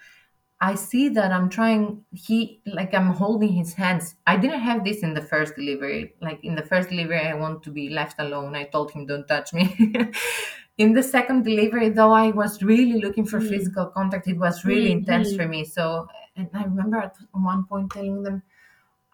I 0.64 0.76
see 0.76 1.10
that 1.10 1.32
i'm 1.32 1.50
trying 1.50 2.06
he 2.12 2.62
like 2.68 2.94
i'm 2.94 3.10
holding 3.14 3.54
his 3.54 3.74
hands. 3.74 4.16
I 4.28 4.38
didn't 4.38 4.60
have 4.60 4.84
this 4.86 5.00
in 5.02 5.14
the 5.16 5.22
first 5.22 5.56
delivery. 5.56 6.14
Like 6.22 6.44
in 6.44 6.56
the 6.56 6.62
first 6.64 6.90
delivery 6.90 7.20
i 7.28 7.34
want 7.34 7.64
to 7.64 7.72
be 7.72 7.90
left 7.90 8.20
alone. 8.20 8.56
I 8.56 8.66
told 8.66 8.92
him 8.92 9.06
don't 9.08 9.28
touch 9.28 9.54
me. 9.54 9.94
In 10.78 10.94
the 10.94 11.04
second 11.04 11.44
delivery 11.44 11.90
though 11.90 12.12
i 12.14 12.32
was 12.32 12.62
really 12.64 13.02
looking 13.02 13.26
for 13.26 13.40
Mm. 13.40 13.50
physical 13.50 13.88
contact. 13.88 14.28
It 14.28 14.38
was 14.38 14.64
really 14.66 14.92
Mm, 14.92 15.00
intense 15.00 15.34
mm. 15.34 15.36
for 15.36 15.48
me. 15.48 15.66
So 15.66 16.08
and 16.36 16.50
i 16.54 16.64
remember 16.64 16.98
at 16.98 17.16
one 17.32 17.66
point 17.66 17.92
telling 17.92 18.24
them 18.24 18.44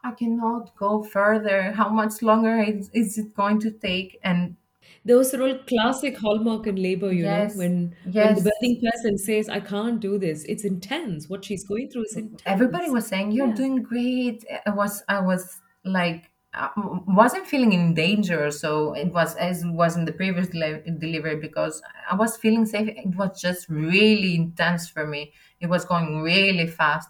I 0.03 0.11
cannot 0.11 0.75
go 0.77 1.03
further. 1.03 1.71
How 1.73 1.89
much 1.89 2.21
longer 2.21 2.59
is, 2.61 2.89
is 2.93 3.17
it 3.17 3.33
going 3.35 3.59
to 3.61 3.71
take? 3.71 4.19
And 4.23 4.57
Those 5.03 5.33
are 5.33 5.41
all 5.41 5.57
classic 5.63 6.17
hallmark 6.17 6.67
in 6.67 6.75
labor, 6.75 7.11
you 7.11 7.25
know, 7.25 7.45
yes, 7.45 7.55
when 7.55 7.95
when 8.17 8.35
the 8.35 8.41
yes, 8.41 8.41
birthing 8.41 8.79
person 8.79 9.17
says, 9.17 9.49
I 9.49 9.59
can't 9.59 9.99
do 9.99 10.19
this. 10.19 10.43
It's 10.45 10.63
intense. 10.63 11.27
What 11.27 11.45
she's 11.45 11.65
going 11.67 11.89
through 11.89 12.03
is 12.03 12.15
intense. 12.15 12.43
everybody 12.45 12.89
intense. 12.89 12.89
was 12.89 13.07
saying 13.07 13.31
you're 13.31 13.47
Yeah. 13.47 13.53
doing 13.53 13.81
great. 13.83 14.45
I 14.65 14.69
was, 14.71 15.03
I 15.07 15.19
was 15.21 15.61
like, 15.83 16.31
I 16.57 16.69
wasn't 17.07 17.47
feeling 17.47 17.73
in 17.73 17.93
danger. 17.93 18.51
So 18.51 18.93
it 18.93 19.13
was 19.13 19.35
as 19.35 19.63
it 19.63 19.69
was 19.71 19.95
in 19.97 20.05
the 20.05 20.11
previous 20.11 20.47
deli- 20.49 20.83
delivery 20.99 21.35
because 21.37 21.81
I 22.09 22.15
was 22.15 22.37
feeling 22.37 22.65
safe. 22.65 22.87
It 22.89 23.15
was 23.15 23.39
just 23.39 23.69
really 23.69 24.35
intense 24.35 24.89
for 24.89 25.05
me. 25.05 25.33
It 25.59 25.67
was 25.67 25.85
going 25.85 26.21
really 26.21 26.67
fast. 26.67 27.09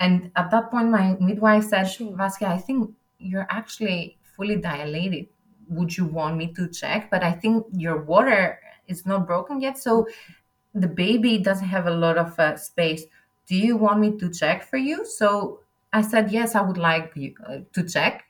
And 0.00 0.30
at 0.36 0.50
that 0.50 0.70
point, 0.70 0.90
my 0.90 1.16
midwife 1.20 1.64
said, 1.64 1.84
Sure. 1.84 2.12
Vasia, 2.12 2.48
I 2.48 2.58
think 2.58 2.90
you're 3.18 3.46
actually 3.50 4.18
fully 4.36 4.56
dilated. 4.56 5.28
Would 5.68 5.96
you 5.96 6.06
want 6.06 6.36
me 6.36 6.52
to 6.54 6.68
check? 6.68 7.10
But 7.10 7.22
I 7.22 7.32
think 7.32 7.66
your 7.72 8.02
water 8.02 8.58
is 8.88 9.06
not 9.06 9.26
broken 9.26 9.60
yet. 9.60 9.78
So 9.78 10.08
the 10.74 10.88
baby 10.88 11.38
doesn't 11.38 11.68
have 11.68 11.86
a 11.86 11.90
lot 11.90 12.18
of 12.18 12.38
uh, 12.38 12.56
space. 12.56 13.04
Do 13.46 13.56
you 13.56 13.76
want 13.76 14.00
me 14.00 14.16
to 14.18 14.30
check 14.30 14.64
for 14.68 14.76
you? 14.76 15.04
So 15.04 15.60
I 15.92 16.02
said, 16.02 16.30
yes, 16.32 16.54
I 16.54 16.62
would 16.62 16.78
like 16.78 17.12
you 17.14 17.34
uh, 17.46 17.58
to 17.74 17.88
check. 17.88 18.24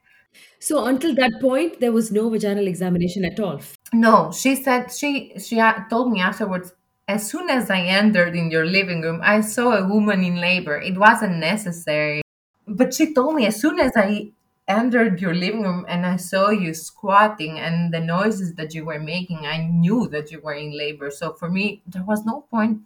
So 0.61 0.85
until 0.87 1.15
that 1.17 1.33
point, 1.41 1.81
there 1.81 1.93
was 1.93 2.13
no 2.13 2.29
vaginal 2.31 2.67
examination 2.67 3.25
at 3.25 3.39
all. 3.41 3.61
No, 3.93 4.33
she 4.33 4.55
said 4.57 4.91
she 4.93 5.33
she 5.39 5.61
told 5.91 6.13
me 6.13 6.21
afterwards. 6.21 6.73
As 7.09 7.29
soon 7.29 7.51
as 7.51 7.69
I 7.69 7.81
entered 7.81 8.35
in 8.37 8.51
your 8.51 8.65
living 8.65 9.03
room, 9.03 9.21
I 9.23 9.41
saw 9.41 9.73
a 9.77 9.87
woman 9.87 10.23
in 10.25 10.37
labor. 10.37 10.77
It 10.81 10.97
wasn't 10.97 11.37
necessary. 11.39 12.23
But 12.67 12.95
she 12.95 13.13
told 13.13 13.35
me 13.35 13.47
as 13.47 13.61
soon 13.61 13.79
as 13.81 13.93
I 13.97 14.31
entered 14.69 15.21
your 15.21 15.35
living 15.35 15.63
room 15.63 15.85
and 15.89 16.07
I 16.07 16.17
saw 16.17 16.51
you 16.51 16.73
squatting 16.75 17.59
and 17.59 17.93
the 17.93 18.01
noises 18.01 18.55
that 18.55 18.73
you 18.75 18.85
were 18.85 19.01
making, 19.01 19.45
I 19.45 19.67
knew 19.67 20.09
that 20.09 20.31
you 20.31 20.41
were 20.41 20.55
in 20.55 20.79
labor. 20.79 21.11
So 21.11 21.33
for 21.35 21.51
me, 21.51 21.83
there 21.87 22.05
was 22.05 22.25
no 22.25 22.43
point 22.51 22.83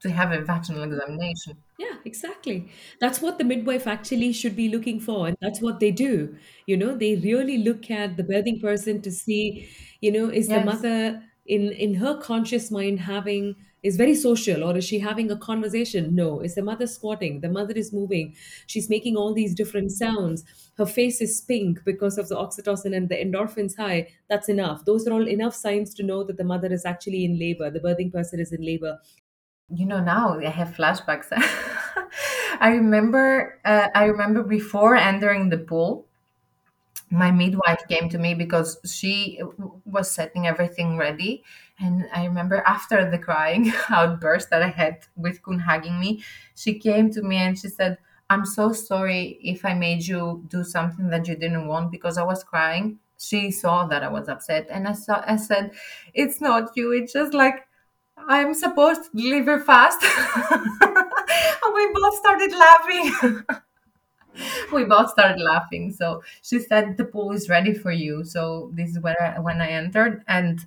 to 0.00 0.10
have 0.10 0.32
a 0.32 0.42
vaginal 0.44 0.82
examination. 0.84 1.62
Yeah, 1.78 1.96
exactly. 2.04 2.70
That's 3.00 3.22
what 3.22 3.38
the 3.38 3.44
midwife 3.44 3.86
actually 3.86 4.32
should 4.34 4.54
be 4.54 4.68
looking 4.68 5.00
for. 5.00 5.26
And 5.28 5.36
that's 5.40 5.62
what 5.62 5.80
they 5.80 5.90
do. 5.90 6.36
You 6.66 6.76
know, 6.76 6.94
they 6.94 7.16
really 7.16 7.56
look 7.58 7.90
at 7.90 8.18
the 8.18 8.22
birthing 8.22 8.60
person 8.60 9.00
to 9.02 9.10
see, 9.10 9.66
you 10.02 10.12
know, 10.12 10.28
is 10.28 10.50
the 10.50 10.60
Yes. 10.60 10.60
mother 10.60 11.24
in 11.46 11.72
in 11.72 11.94
her 11.94 12.20
conscious 12.20 12.70
mind 12.70 13.00
having 13.00 13.56
is 13.82 13.96
very 13.96 14.14
social 14.14 14.62
or 14.62 14.76
is 14.76 14.84
she 14.84 14.98
having 14.98 15.30
a 15.30 15.38
conversation? 15.38 16.14
No. 16.14 16.40
Is 16.40 16.54
the 16.54 16.62
mother 16.62 16.86
squatting? 16.86 17.40
The 17.40 17.48
mother 17.48 17.72
is 17.74 17.94
moving. 17.94 18.36
She's 18.66 18.90
making 18.90 19.16
all 19.16 19.32
these 19.32 19.54
different 19.54 19.90
sounds. 19.90 20.44
Her 20.76 20.84
face 20.84 21.22
is 21.22 21.40
pink 21.40 21.82
because 21.86 22.18
of 22.18 22.28
the 22.28 22.36
oxytocin 22.36 22.94
and 22.94 23.08
the 23.08 23.16
endorphins 23.16 23.74
high. 23.78 24.08
That's 24.28 24.50
enough. 24.50 24.84
Those 24.84 25.06
are 25.08 25.14
all 25.14 25.26
enough 25.26 25.54
signs 25.54 25.94
to 25.94 26.02
know 26.02 26.24
that 26.24 26.36
the 26.36 26.44
mother 26.44 26.70
is 26.70 26.84
actually 26.84 27.24
in 27.24 27.38
labor. 27.38 27.70
The 27.70 27.80
birthing 27.80 28.12
person 28.12 28.38
is 28.38 28.52
in 28.52 28.60
labor. 28.62 28.98
You 29.72 29.86
know, 29.86 30.00
now 30.00 30.38
I 30.38 30.48
have 30.50 30.74
flashbacks. 30.74 31.26
I 32.60 32.70
remember 32.70 33.58
uh, 33.64 33.88
I 33.94 34.04
remember 34.06 34.42
before 34.42 34.96
entering 34.96 35.48
the 35.48 35.58
pool, 35.58 36.06
my 37.10 37.30
midwife 37.30 37.82
came 37.88 38.08
to 38.08 38.18
me 38.18 38.34
because 38.34 38.78
she 38.84 39.40
was 39.84 40.10
setting 40.10 40.46
everything 40.46 40.96
ready. 40.96 41.42
And 41.82 42.06
i 42.14 42.24
remember 42.26 42.58
after 42.66 43.10
the 43.10 43.18
crying 43.18 43.72
outburst 43.88 44.50
that 44.50 44.62
i 44.62 44.68
had 44.68 44.98
with 45.16 45.40
Koen 45.42 45.60
hugging 45.60 45.98
me 45.98 46.22
she 46.54 46.78
came 46.78 47.10
to 47.12 47.22
me 47.22 47.36
and 47.36 47.58
she 47.58 47.68
said 47.68 47.96
i'm 48.28 48.44
so 48.44 48.70
sorry 48.72 49.38
if 49.42 49.64
i 49.64 49.72
made 49.72 50.06
you 50.06 50.44
do 50.48 50.62
something 50.62 51.08
that 51.08 51.26
you 51.26 51.36
didn't 51.36 51.66
want 51.68 51.90
because 51.90 52.18
i 52.18 52.22
was 52.22 52.44
crying. 52.44 52.98
She 53.18 53.50
saw 53.50 53.86
that 53.86 54.02
i 54.02 54.08
was 54.08 54.28
upset 54.28 54.66
and 54.70 54.86
i 54.88 54.92
saw 54.92 55.22
i 55.26 55.36
said 55.36 55.72
it's 56.14 56.40
not 56.40 56.70
you. 56.76 56.92
It's 56.92 57.12
just 57.14 57.32
like 57.34 57.66
i'm 58.28 58.54
supposed 58.54 59.02
to 59.04 59.10
deliver 59.22 59.58
fast 59.58 60.02
and 60.50 61.74
we 61.74 61.92
both 61.94 62.14
started 62.16 62.52
laughing 62.52 63.42
we 64.72 64.84
both 64.84 65.10
started 65.10 65.40
laughing. 65.40 65.92
So 65.92 66.22
she 66.42 66.58
said 66.60 66.96
the 66.96 67.04
pool 67.04 67.32
is 67.32 67.48
ready 67.48 67.74
for 67.74 67.92
you. 67.92 68.24
So 68.24 68.70
this 68.74 68.90
is 68.90 69.00
where 69.00 69.20
I, 69.36 69.38
when 69.40 69.60
I 69.60 69.68
entered, 69.70 70.22
and 70.28 70.64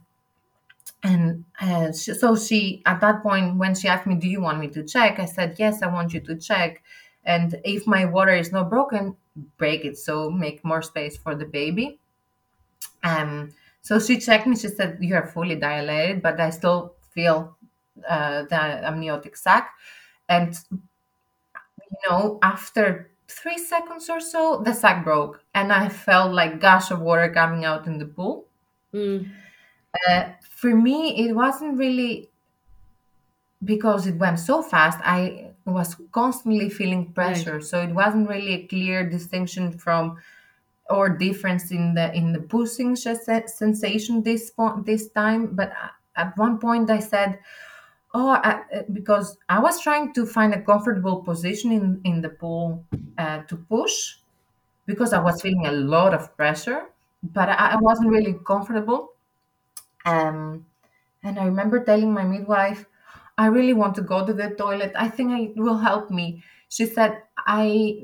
and 1.04 1.44
uh, 1.60 1.92
she, 1.92 2.14
so 2.14 2.36
she 2.36 2.82
at 2.86 3.02
that 3.02 3.22
point 3.24 3.58
when 3.58 3.76
she 3.76 3.88
asked 3.88 4.08
me, 4.08 4.16
"Do 4.16 4.28
you 4.30 4.42
want 4.42 4.60
me 4.60 4.68
to 4.70 4.84
check?" 4.84 5.20
I 5.20 5.26
said, 5.26 5.56
"Yes, 5.58 5.82
I 5.82 5.88
want 5.88 6.14
you 6.14 6.20
to 6.22 6.36
check." 6.36 6.82
And 7.26 7.56
if 7.64 7.88
my 7.88 8.06
water 8.06 8.34
is 8.34 8.52
not 8.52 8.70
broken, 8.70 9.16
break 9.58 9.86
it 9.86 9.98
so 9.98 10.30
make 10.30 10.64
more 10.64 10.82
space 10.82 11.18
for 11.18 11.34
the 11.36 11.46
baby 11.46 12.00
um 13.04 13.50
so 13.82 14.00
she 14.00 14.18
checked 14.20 14.48
me 14.48 14.56
she 14.56 14.68
said 14.68 14.98
you 15.02 15.16
are 15.16 15.28
fully 15.28 15.56
dilated 15.56 16.22
but 16.22 16.40
i 16.40 16.50
still 16.50 16.94
feel 17.14 17.58
uh, 18.08 18.44
the 18.44 18.56
amniotic 18.88 19.36
sac. 19.38 19.72
And 20.30 20.56
you 21.90 21.98
know 22.10 22.40
after 22.42 23.12
three 23.28 23.58
seconds 23.58 24.10
or 24.10 24.20
so 24.20 24.62
the 24.66 24.74
sac 24.74 25.04
broke 25.04 25.42
and 25.54 25.72
i 25.72 25.88
felt 25.90 26.34
like 26.34 26.60
gush 26.60 26.92
of 26.92 27.00
water 27.00 27.32
coming 27.34 27.66
out 27.66 27.88
in 27.88 27.98
the 27.98 28.06
pool. 28.06 28.46
Mm. 28.94 29.32
uh, 30.10 30.24
for 30.50 30.76
me 30.76 31.28
it 31.28 31.34
wasn't 31.34 31.78
really 31.78 32.30
because 33.64 34.08
it 34.08 34.16
went 34.18 34.40
so 34.40 34.62
fast. 34.62 35.00
I 35.04 35.52
was 35.66 35.96
constantly 36.12 36.70
feeling 36.70 37.14
pressure 37.14 37.62
so 37.62 37.82
it 37.82 37.94
wasn't 37.94 38.28
really 38.30 38.54
a 38.54 38.68
clear 38.68 39.10
distinction 39.10 39.72
from 39.72 40.18
or 40.90 41.10
difference 41.10 41.72
in 41.72 41.94
the 41.96 42.14
in 42.14 42.34
the 42.34 42.42
pushing 42.42 42.96
sensation 42.96 44.24
this 44.24 44.52
point 44.52 44.86
this 44.86 45.10
time 45.10 45.56
but 45.56 45.70
a- 45.72 45.92
at 46.16 46.38
one 46.38 46.58
point 46.60 46.90
i 46.90 47.00
said 47.00 47.40
oh 48.14 48.30
I, 48.30 48.64
because 48.94 49.38
i 49.50 49.60
was 49.60 49.82
trying 49.82 50.14
to 50.14 50.26
find 50.26 50.54
a 50.54 50.62
comfortable 50.62 51.24
position 51.24 51.72
in 51.72 52.02
in 52.04 52.22
the 52.22 52.30
pool 52.30 52.86
uh, 53.18 53.40
to 53.44 53.56
push 53.58 54.16
because 54.86 55.14
i 55.14 55.20
was 55.20 55.42
feeling 55.42 55.66
a 55.68 55.72
lot 55.74 56.14
of 56.14 56.36
pressure 56.38 56.88
but 57.24 57.50
i, 57.50 57.56
I 57.74 57.78
wasn't 57.78 58.12
really 58.12 58.36
comfortable 58.46 59.14
um 60.06 60.66
and 61.24 61.40
I 61.40 61.46
remember 61.46 61.84
telling 61.84 62.14
my 62.14 62.24
midwife, 62.24 62.86
I 63.38 63.48
really 63.48 63.74
want 63.74 63.96
to 63.96 64.02
go 64.02 64.26
to 64.26 64.34
the 64.34 64.52
toilet. 64.52 64.94
I 64.96 65.10
think 65.10 65.58
it 65.58 65.62
will 65.62 65.78
help 65.78 66.12
me. 66.12 66.44
She 66.70 66.86
said, 66.86 67.24
I 67.38 68.04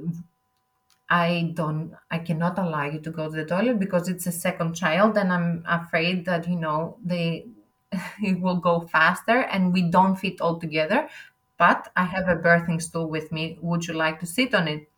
I 1.10 1.52
don't 1.56 1.94
I 2.12 2.20
cannot 2.20 2.58
allow 2.60 2.86
you 2.86 3.00
to 3.02 3.12
go 3.12 3.30
to 3.30 3.36
the 3.36 3.46
toilet 3.46 3.80
because 3.80 4.08
it's 4.08 4.28
a 4.28 4.32
second 4.32 4.76
child 4.76 5.18
and 5.18 5.34
I'm 5.34 5.64
afraid 5.68 6.26
that, 6.26 6.48
you 6.48 6.56
know, 6.56 6.98
they 7.04 7.48
it 8.24 8.40
will 8.42 8.58
go 8.58 8.82
faster 8.88 9.40
and 9.42 9.74
we 9.74 9.84
don't 9.90 10.16
fit 10.16 10.42
all 10.42 10.60
together. 10.60 11.10
But 11.58 11.92
I 11.96 12.06
have 12.06 12.28
a 12.28 12.36
birthing 12.36 12.82
stool 12.82 13.10
with 13.10 13.32
me. 13.32 13.58
Would 13.62 13.88
you 13.88 13.94
like 13.94 14.20
to 14.22 14.26
sit 14.26 14.54
on 14.54 14.68
it? 14.68 14.90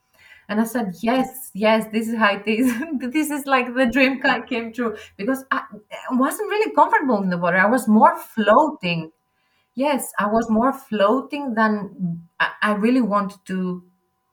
And 0.49 0.61
I 0.61 0.65
said, 0.65 0.95
yes, 1.01 1.51
yes, 1.53 1.87
this 1.91 2.07
is 2.09 2.17
how 2.17 2.35
it 2.35 2.47
is. 2.47 2.73
this 3.13 3.31
is 3.31 3.45
like 3.45 3.73
the 3.73 3.87
dream 3.87 4.21
ca- 4.21 4.41
came 4.41 4.73
true 4.73 4.97
because 5.17 5.45
I, 5.51 5.63
I 6.11 6.15
wasn't 6.15 6.49
really 6.49 6.73
comfortable 6.75 7.21
in 7.23 7.29
the 7.29 7.37
water. 7.37 7.57
I 7.57 7.67
was 7.67 7.87
more 7.87 8.17
floating. 8.17 9.11
Yes, 9.75 10.11
I 10.19 10.27
was 10.27 10.49
more 10.49 10.73
floating 10.73 11.55
than 11.55 12.27
I, 12.39 12.51
I 12.61 12.71
really 12.73 13.01
wanted 13.01 13.39
to, 13.47 13.83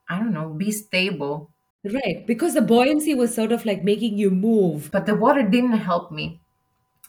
I 0.09 0.19
don't 0.19 0.33
know, 0.33 0.51
be 0.51 0.73
stable. 0.73 1.51
Right, 1.85 2.27
because 2.27 2.55
the 2.55 2.63
buoyancy 2.63 3.15
was 3.15 3.35
sort 3.35 3.53
of 3.53 3.65
like 3.65 3.85
making 3.85 4.19
you 4.19 4.31
move. 4.31 4.91
But 4.93 5.07
the 5.07 5.15
water 5.15 5.43
didn't 5.49 5.79
help 5.79 6.11
me. 6.13 6.41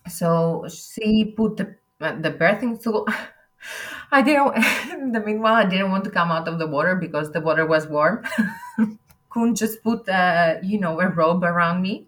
So 0.10 0.66
she 0.70 1.34
put 1.38 1.58
the, 1.58 1.76
uh, 2.02 2.16
the 2.20 2.32
birthing 2.32 2.80
stool. 2.80 3.08
I 4.12 4.22
didn't, 4.22 5.12
the 5.14 5.20
meanwhile, 5.20 5.56
I 5.56 5.66
didn't 5.66 5.92
want 5.92 6.04
to 6.06 6.10
come 6.12 6.32
out 6.32 6.48
of 6.48 6.60
the 6.60 6.68
water 6.68 6.96
because 6.96 7.32
the 7.32 7.42
water 7.42 7.66
was 7.66 7.88
warm. 7.88 8.24
Couldn't 9.30 9.56
just 9.56 9.84
put, 9.84 10.10
uh, 10.10 10.56
you 10.64 10.80
know, 10.80 11.00
a 11.00 11.08
robe 11.10 11.44
around 11.44 11.82
me. 11.84 12.08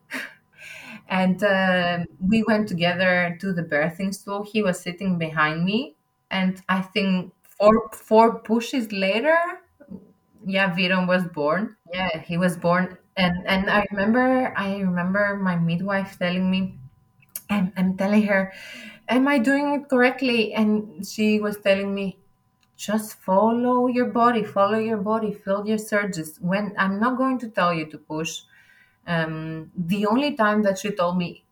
And 1.07 1.43
uh, 1.43 1.99
we 2.19 2.43
went 2.43 2.67
together 2.67 3.37
to 3.41 3.53
the 3.53 3.63
birthing 3.63 4.13
stool. 4.13 4.43
He 4.43 4.61
was 4.63 4.79
sitting 4.79 5.17
behind 5.17 5.63
me. 5.65 5.95
And 6.29 6.61
I 6.69 6.81
think 6.81 7.33
four, 7.43 7.89
four 7.93 8.39
pushes 8.39 8.91
later, 8.91 9.37
yeah, 10.45 10.73
Vyron 10.75 11.07
was 11.07 11.25
born. 11.25 11.75
Yeah, 11.93 12.19
he 12.21 12.37
was 12.37 12.57
born. 12.57 12.97
And, 13.17 13.45
and 13.47 13.69
I 13.69 13.85
remember, 13.91 14.53
I 14.57 14.77
remember 14.79 15.37
my 15.41 15.55
midwife 15.57 16.17
telling 16.17 16.49
me, 16.49 16.79
I'm, 17.51 17.73
I'm 17.77 17.97
telling 17.97 18.23
her, 18.23 18.53
Am 19.09 19.27
I 19.27 19.39
doing 19.39 19.73
it 19.75 19.89
correctly? 19.89 20.53
And 20.53 21.05
she 21.07 21.39
was 21.39 21.57
telling 21.59 21.93
me, 21.95 22.19
just 22.77 23.15
follow 23.15 23.87
your 23.87 24.07
body, 24.07 24.43
follow 24.43 24.79
your 24.79 24.97
body, 24.97 25.33
feel 25.33 25.67
your 25.67 25.77
surges. 25.77 26.39
When 26.41 26.73
I'm 26.77 26.99
not 26.99 27.17
going 27.17 27.39
to 27.39 27.49
tell 27.49 27.73
you 27.73 27.85
to 27.91 27.97
push. 27.99 28.41
Um, 29.07 29.71
the 29.77 30.05
only 30.07 30.35
time 30.35 30.63
that 30.63 30.79
she 30.79 30.91
told 30.91 31.17
me 31.17 31.45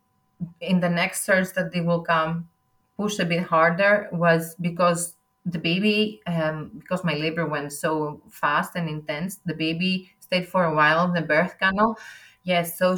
in 0.60 0.80
the 0.80 0.88
next 0.88 1.24
surge 1.24 1.52
that 1.54 1.72
they 1.72 1.80
will 1.80 2.02
come, 2.02 2.48
push 2.96 3.18
a 3.18 3.24
bit 3.24 3.44
harder 3.44 4.08
was 4.12 4.54
because 4.60 5.16
the 5.46 5.58
baby, 5.58 6.20
um, 6.26 6.70
because 6.78 7.04
my 7.04 7.14
labor 7.14 7.46
went 7.46 7.72
so 7.72 8.22
fast 8.30 8.76
and 8.76 8.88
intense, 8.88 9.36
the 9.46 9.54
baby 9.54 10.10
stayed 10.20 10.48
for 10.48 10.64
a 10.64 10.74
while 10.74 11.04
in 11.06 11.14
the 11.14 11.22
birth 11.22 11.58
canal. 11.58 11.98
Yes, 12.44 12.78
so 12.78 12.96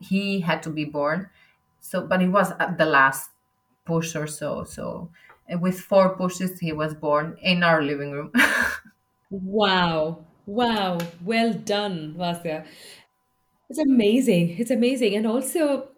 he 0.00 0.40
had 0.40 0.62
to 0.64 0.70
be 0.70 0.84
born. 0.84 1.30
So, 1.84 2.06
but 2.06 2.22
it 2.22 2.28
was 2.28 2.52
at 2.58 2.78
the 2.78 2.86
last 2.86 3.30
push 3.84 4.16
or 4.16 4.26
so. 4.26 4.64
So, 4.64 5.10
with 5.60 5.78
four 5.80 6.16
pushes, 6.16 6.58
he 6.60 6.72
was 6.72 6.94
born 6.94 7.36
in 7.42 7.62
our 7.62 7.82
living 7.82 8.12
room. 8.12 8.32
Wow. 9.30 10.24
Wow. 10.46 10.98
Well 11.24 11.52
done, 11.54 12.14
Vasia. 12.16 12.64
It's 13.68 13.78
amazing. 13.78 14.56
It's 14.58 14.70
amazing. 14.70 15.14
And 15.14 15.26
also, 15.26 15.88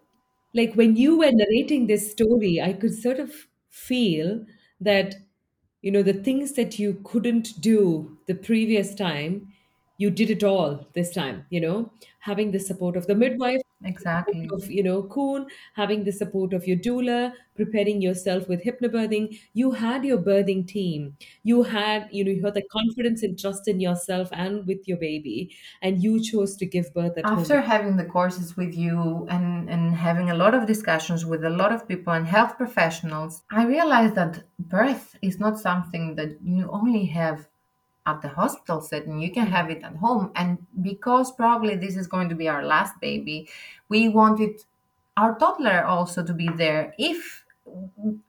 like 0.53 0.73
when 0.75 0.95
you 0.95 1.17
were 1.17 1.31
narrating 1.31 1.87
this 1.87 2.11
story, 2.11 2.61
I 2.61 2.73
could 2.73 2.93
sort 2.93 3.19
of 3.19 3.33
feel 3.69 4.45
that, 4.81 5.15
you 5.81 5.91
know, 5.91 6.03
the 6.03 6.13
things 6.13 6.53
that 6.53 6.79
you 6.79 7.01
couldn't 7.03 7.59
do 7.61 8.17
the 8.27 8.35
previous 8.35 8.95
time, 8.95 9.53
you 9.97 10.09
did 10.09 10.29
it 10.29 10.43
all 10.43 10.87
this 10.93 11.11
time, 11.13 11.45
you 11.49 11.61
know, 11.61 11.91
having 12.21 12.51
the 12.51 12.59
support 12.59 12.95
of 12.97 13.07
the 13.07 13.15
midwife, 13.15 13.61
exactly. 13.83 14.49
of, 14.51 14.69
you 14.69 14.83
know, 14.83 15.03
Koen, 15.03 15.47
having 15.75 16.03
the 16.03 16.11
support 16.11 16.53
of 16.53 16.67
your 16.67 16.77
doula, 16.77 17.33
preparing 17.55 18.01
yourself 18.01 18.47
with 18.47 18.63
hypnobirthing. 18.63 19.39
You 19.53 19.71
had 19.71 20.05
your 20.05 20.19
birthing 20.19 20.67
team. 20.67 21.17
You 21.43 21.63
had, 21.63 22.07
you 22.11 22.23
know, 22.23 22.31
you 22.31 22.43
had 22.43 22.53
the 22.53 22.63
confidence 22.71 23.23
and 23.23 23.37
trust 23.37 23.67
in 23.67 23.79
yourself 23.79 24.29
and 24.31 24.65
with 24.67 24.87
your 24.87 24.97
baby, 24.97 25.55
and 25.81 26.01
you 26.01 26.23
chose 26.23 26.55
to 26.57 26.65
give 26.65 26.93
birth 26.93 27.17
at 27.17 27.25
home. 27.25 27.39
after 27.39 27.61
having 27.61 27.97
the 27.97 28.05
courses 28.05 28.55
with 28.55 28.75
you 28.75 29.27
and, 29.29 29.69
and 29.69 29.95
having 29.95 30.29
a 30.29 30.35
lot 30.35 30.53
of 30.53 30.65
discussions 30.67 31.25
with 31.25 31.43
a 31.43 31.49
lot 31.49 31.71
of 31.71 31.87
people 31.87 32.13
and 32.13 32.27
health 32.27 32.57
professionals, 32.57 33.43
I 33.51 33.65
realized 33.65 34.15
that 34.15 34.43
birth 34.59 35.15
is 35.21 35.39
not 35.39 35.59
something 35.59 36.15
that 36.15 36.37
you 36.43 36.69
only 36.71 37.05
have 37.05 37.47
at 38.07 38.23
the 38.23 38.29
hospital 38.29 38.81
setting. 38.81 39.19
You 39.19 39.31
can 39.31 39.47
have 39.47 39.69
it 39.69 39.83
at 39.83 39.97
home. 39.97 40.31
And 40.35 40.65
because 40.81 41.31
probably 41.31 41.75
this 41.75 41.95
is 41.97 42.07
going 42.07 42.29
to 42.29 42.35
be 42.35 42.49
our 42.49 42.65
last 42.65 42.99
baby, 43.01 43.49
we 43.89 44.09
wanted 44.09 44.61
our 45.17 45.37
toddler 45.37 45.83
also 45.83 46.23
to 46.23 46.33
be 46.33 46.49
there 46.49 46.93
if 46.97 47.45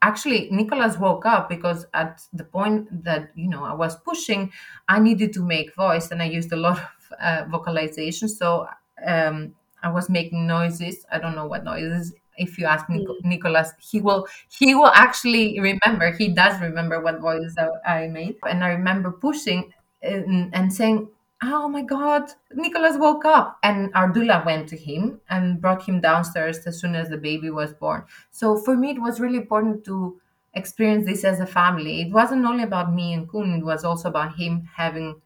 actually 0.02 0.48
Nikolas 0.50 0.98
woke 0.98 1.26
up 1.26 1.48
because 1.48 1.86
at 1.94 2.22
the 2.32 2.44
point 2.44 3.04
that 3.04 3.30
you 3.36 3.48
know 3.48 3.64
i 3.64 3.72
was 3.72 3.96
pushing 4.00 4.52
i 4.88 4.98
needed 4.98 5.32
to 5.34 5.42
make 5.42 5.74
voice 5.74 6.10
and 6.10 6.22
i 6.22 6.24
used 6.26 6.52
a 6.52 6.56
lot 6.56 6.78
of 6.78 7.12
uh, 7.20 7.44
vocalization 7.48 8.28
so 8.28 8.66
um, 9.06 9.54
i 9.82 9.88
was 9.88 10.08
making 10.10 10.46
noises 10.46 11.06
i 11.12 11.18
don't 11.18 11.36
know 11.36 11.46
what 11.46 11.64
noises 11.64 12.14
if 12.38 12.58
you 12.58 12.66
ask 12.66 12.88
Nic- 12.88 13.06
Mm. 13.08 13.24
Nikolas 13.24 13.72
he 13.80 14.00
will 14.00 14.26
he 14.48 14.74
will 14.74 14.92
actually 14.94 15.58
remember 15.60 16.12
he 16.12 16.28
does 16.28 16.60
remember 16.60 17.00
what 17.00 17.20
voices 17.20 17.56
i, 17.86 18.06
made 18.06 18.36
and 18.48 18.64
i 18.64 18.68
remember 18.70 19.10
pushing 19.10 19.72
and, 20.02 20.54
and 20.54 20.72
saying 20.72 21.08
oh 21.42 21.68
my 21.68 21.82
god 21.82 22.30
Nikolas 22.52 22.96
woke 22.98 23.24
up 23.24 23.58
and 23.62 23.90
our 23.94 24.10
doula 24.12 24.44
went 24.44 24.68
to 24.70 24.76
him 24.76 25.20
and 25.30 25.60
brought 25.60 25.82
him 25.88 26.00
downstairs 26.00 26.58
as 26.66 26.80
soon 26.80 26.94
as 26.94 27.08
the 27.08 27.16
baby 27.16 27.50
was 27.50 27.72
born 27.72 28.04
so 28.30 28.56
for 28.56 28.76
me, 28.76 28.90
it 28.90 29.00
was 29.00 29.20
really 29.20 29.38
important 29.38 29.84
to 29.84 30.20
experience 30.54 31.06
this 31.06 31.24
as 31.24 31.38
a 31.40 31.46
family. 31.46 32.00
It 32.00 32.12
wasn't 32.12 32.44
only 32.44 32.64
about 32.64 32.92
me 32.92 33.12
and 33.12 33.28
Koen, 33.28 33.52
it 33.54 33.64
was 33.64 33.84
also 33.84 34.08
about 34.08 34.36
him 34.36 34.68
having, 34.76 35.20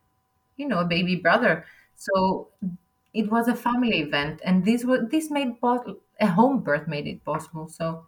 you 0.56 0.68
know, 0.68 0.80
a 0.80 0.84
baby 0.86 1.16
brother. 1.16 1.64
So 1.96 2.48
it 3.14 3.30
was 3.30 3.48
a 3.48 3.54
family 3.54 4.00
event, 4.00 4.40
and 4.44 4.64
this 4.64 4.84
was 4.84 5.00
this 5.10 5.30
made 5.30 5.60
pos- 5.60 5.88
a 6.20 6.26
home 6.26 6.60
birth 6.62 6.88
made 6.88 7.06
it 7.06 7.24
possible. 7.24 7.68
So 7.68 8.06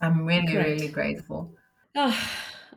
I'm 0.00 0.26
really, 0.26 0.56
really 0.56 0.88
grateful. 0.88 1.54
Ah, 1.96 2.30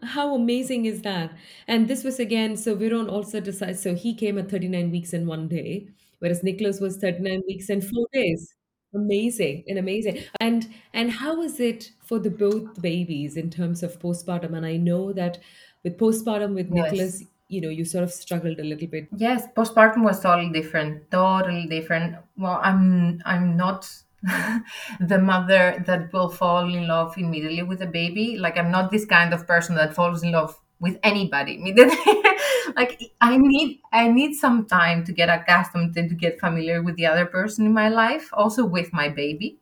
how 0.03 0.35
amazing 0.35 0.85
is 0.85 1.01
that? 1.03 1.33
And 1.67 1.87
this 1.87 2.03
was 2.03 2.19
again, 2.19 2.57
so 2.57 2.75
Vyron 2.75 3.09
also 3.09 3.39
decides, 3.39 3.81
so 3.81 3.95
he 3.95 4.13
came 4.15 4.37
at 4.37 4.49
39 4.49 4.91
weeks 4.91 5.13
in 5.13 5.27
one 5.27 5.47
day, 5.47 5.89
whereas 6.19 6.43
Nikolas 6.43 6.79
was 6.81 6.97
39 6.97 7.43
weeks 7.47 7.69
and 7.69 7.83
four 7.85 8.07
days. 8.13 8.55
Amazing 8.93 9.63
and 9.69 9.77
amazing. 9.79 10.25
And 10.41 10.73
and 10.93 11.11
how 11.11 11.37
was 11.37 11.59
it 11.61 11.91
for 12.03 12.19
the 12.19 12.29
both 12.29 12.81
babies 12.81 13.37
in 13.37 13.49
terms 13.49 13.83
of 13.83 13.99
postpartum? 13.99 14.55
And 14.57 14.65
I 14.65 14.75
know 14.77 15.13
that 15.13 15.39
with 15.83 15.97
postpartum 15.97 16.53
with 16.55 16.69
Yes. 16.69 16.91
Nikolas, 16.91 17.23
you 17.47 17.61
know, 17.61 17.69
you 17.69 17.85
sort 17.85 18.03
of 18.03 18.11
struggled 18.11 18.59
a 18.59 18.63
little 18.65 18.87
bit. 18.87 19.07
Yes, 19.15 19.47
postpartum 19.55 20.03
was 20.03 20.21
totally 20.21 20.51
different, 20.51 21.11
totally 21.11 21.67
different. 21.67 22.15
Well, 22.37 22.59
I'm 22.63 23.21
I'm 23.25 23.57
not 23.57 23.89
the 24.99 25.17
mother 25.19 25.83
that 25.87 26.11
will 26.13 26.29
fall 26.29 26.65
in 26.73 26.87
love 26.87 27.17
immediately 27.17 27.63
with 27.63 27.81
a 27.81 27.87
baby. 27.87 28.37
Like 28.37 28.57
I'm 28.57 28.71
not 28.71 28.91
this 28.91 29.05
kind 29.05 29.33
of 29.33 29.47
person 29.47 29.75
that 29.75 29.93
falls 29.95 30.23
in 30.23 30.31
love 30.31 30.57
with 30.79 30.97
anybody 31.03 31.61
like 32.75 32.99
i 33.21 33.37
need 33.37 33.79
i 33.93 34.07
need 34.07 34.33
some 34.33 34.65
time 34.65 35.03
to 35.03 35.11
get 35.11 35.29
accustomed 35.29 35.95
and 35.95 36.09
to 36.09 36.15
get 36.15 36.39
familiar 36.39 36.81
with 36.81 36.95
the 36.95 37.05
other 37.05 37.25
person 37.25 37.67
in 37.67 37.73
my 37.73 37.87
life 37.87 38.29
also 38.33 38.65
with 38.65 38.91
my 38.91 39.07
baby. 39.07 39.59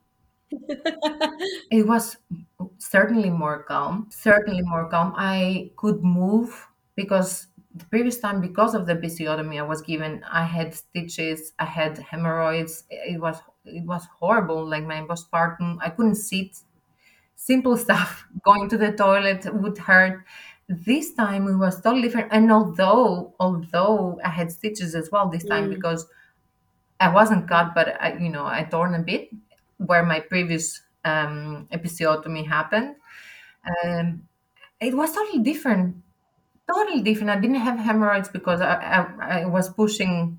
It 1.71 1.87
was 1.87 2.17
certainly 2.77 3.29
more 3.29 3.63
calm 3.63 4.07
certainly 4.11 4.61
more 4.63 4.89
calm. 4.89 5.13
I 5.17 5.71
could 5.77 6.03
move 6.03 6.67
because 6.95 7.47
the 7.79 7.85
previous 7.85 8.19
time 8.19 8.41
because 8.41 8.75
of 8.75 8.85
the 8.87 8.95
episiotomy 8.95 9.59
i 9.59 9.63
was 9.63 9.81
given 9.81 10.23
i 10.31 10.43
had 10.43 10.73
stitches 10.75 11.53
i 11.59 11.65
had 11.65 11.97
hemorrhoids. 11.99 12.83
It 12.89 13.19
was 13.21 13.37
it 13.65 13.85
was 13.85 14.05
horrible 14.19 14.67
like 14.67 14.85
my 14.85 15.01
postpartum 15.01 15.77
i 15.81 15.89
couldn't 15.89 16.15
sit. 16.15 16.57
Simple 17.35 17.77
stuff 17.85 18.27
going 18.45 18.69
to 18.69 18.77
the 18.77 18.91
toilet 18.93 19.45
would 19.53 19.77
hurt. 19.79 20.25
This 20.69 21.13
time 21.13 21.47
it 21.47 21.57
was 21.57 21.81
totally 21.81 22.03
different 22.03 22.31
and 22.31 22.51
although 22.51 23.35
although 23.39 24.19
i 24.25 24.29
had 24.29 24.51
stitches 24.51 24.95
as 24.95 25.09
well 25.11 25.29
this 25.29 25.45
time 25.45 25.67
Mm. 25.67 25.69
because 25.69 26.07
i 26.99 27.09
wasn't 27.09 27.47
cut 27.47 27.73
but 27.75 28.01
i 28.01 28.13
you 28.17 28.29
know 28.29 28.45
i 28.45 28.63
torn 28.63 28.95
a 28.95 28.99
bit 28.99 29.29
where 29.77 30.03
my 30.05 30.19
previous 30.19 30.81
um 31.05 31.67
episiotomy 31.71 32.45
happened. 32.47 32.95
Um 33.85 34.27
it 34.81 34.95
was 34.95 35.13
totally 35.13 35.39
different 35.43 35.97
totally 36.71 37.01
different 37.01 37.29
i 37.31 37.39
didn't 37.39 37.55
have 37.67 37.79
hemorrhoids 37.79 38.29
because 38.29 38.61
i 38.61 38.73
i, 38.97 39.39
I 39.41 39.45
was 39.45 39.69
pushing 39.69 40.37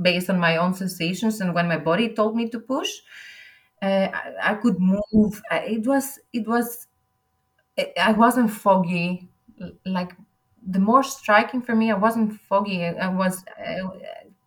based 0.00 0.30
on 0.30 0.38
my 0.38 0.56
own 0.56 0.74
sensations 0.74 1.40
and 1.40 1.54
when 1.54 1.68
my 1.68 1.78
body 1.78 2.08
told 2.14 2.36
me 2.36 2.48
to 2.50 2.58
push 2.60 2.90
uh, 3.82 4.08
I, 4.12 4.34
I 4.42 4.54
could 4.54 4.78
move 4.80 5.40
it 5.52 5.86
was 5.86 6.18
it 6.32 6.46
was 6.48 6.86
I 8.00 8.12
wasn't 8.12 8.50
foggy. 8.50 9.28
Like 9.84 10.12
the 10.66 10.78
more 10.80 11.02
striking 11.02 11.62
for 11.62 11.74
me, 11.74 11.90
I 11.90 11.96
wasn't 11.96 12.40
foggy. 12.40 12.84
I, 12.84 12.92
I 12.92 13.08
was 13.08 13.44
uh, 13.58 13.88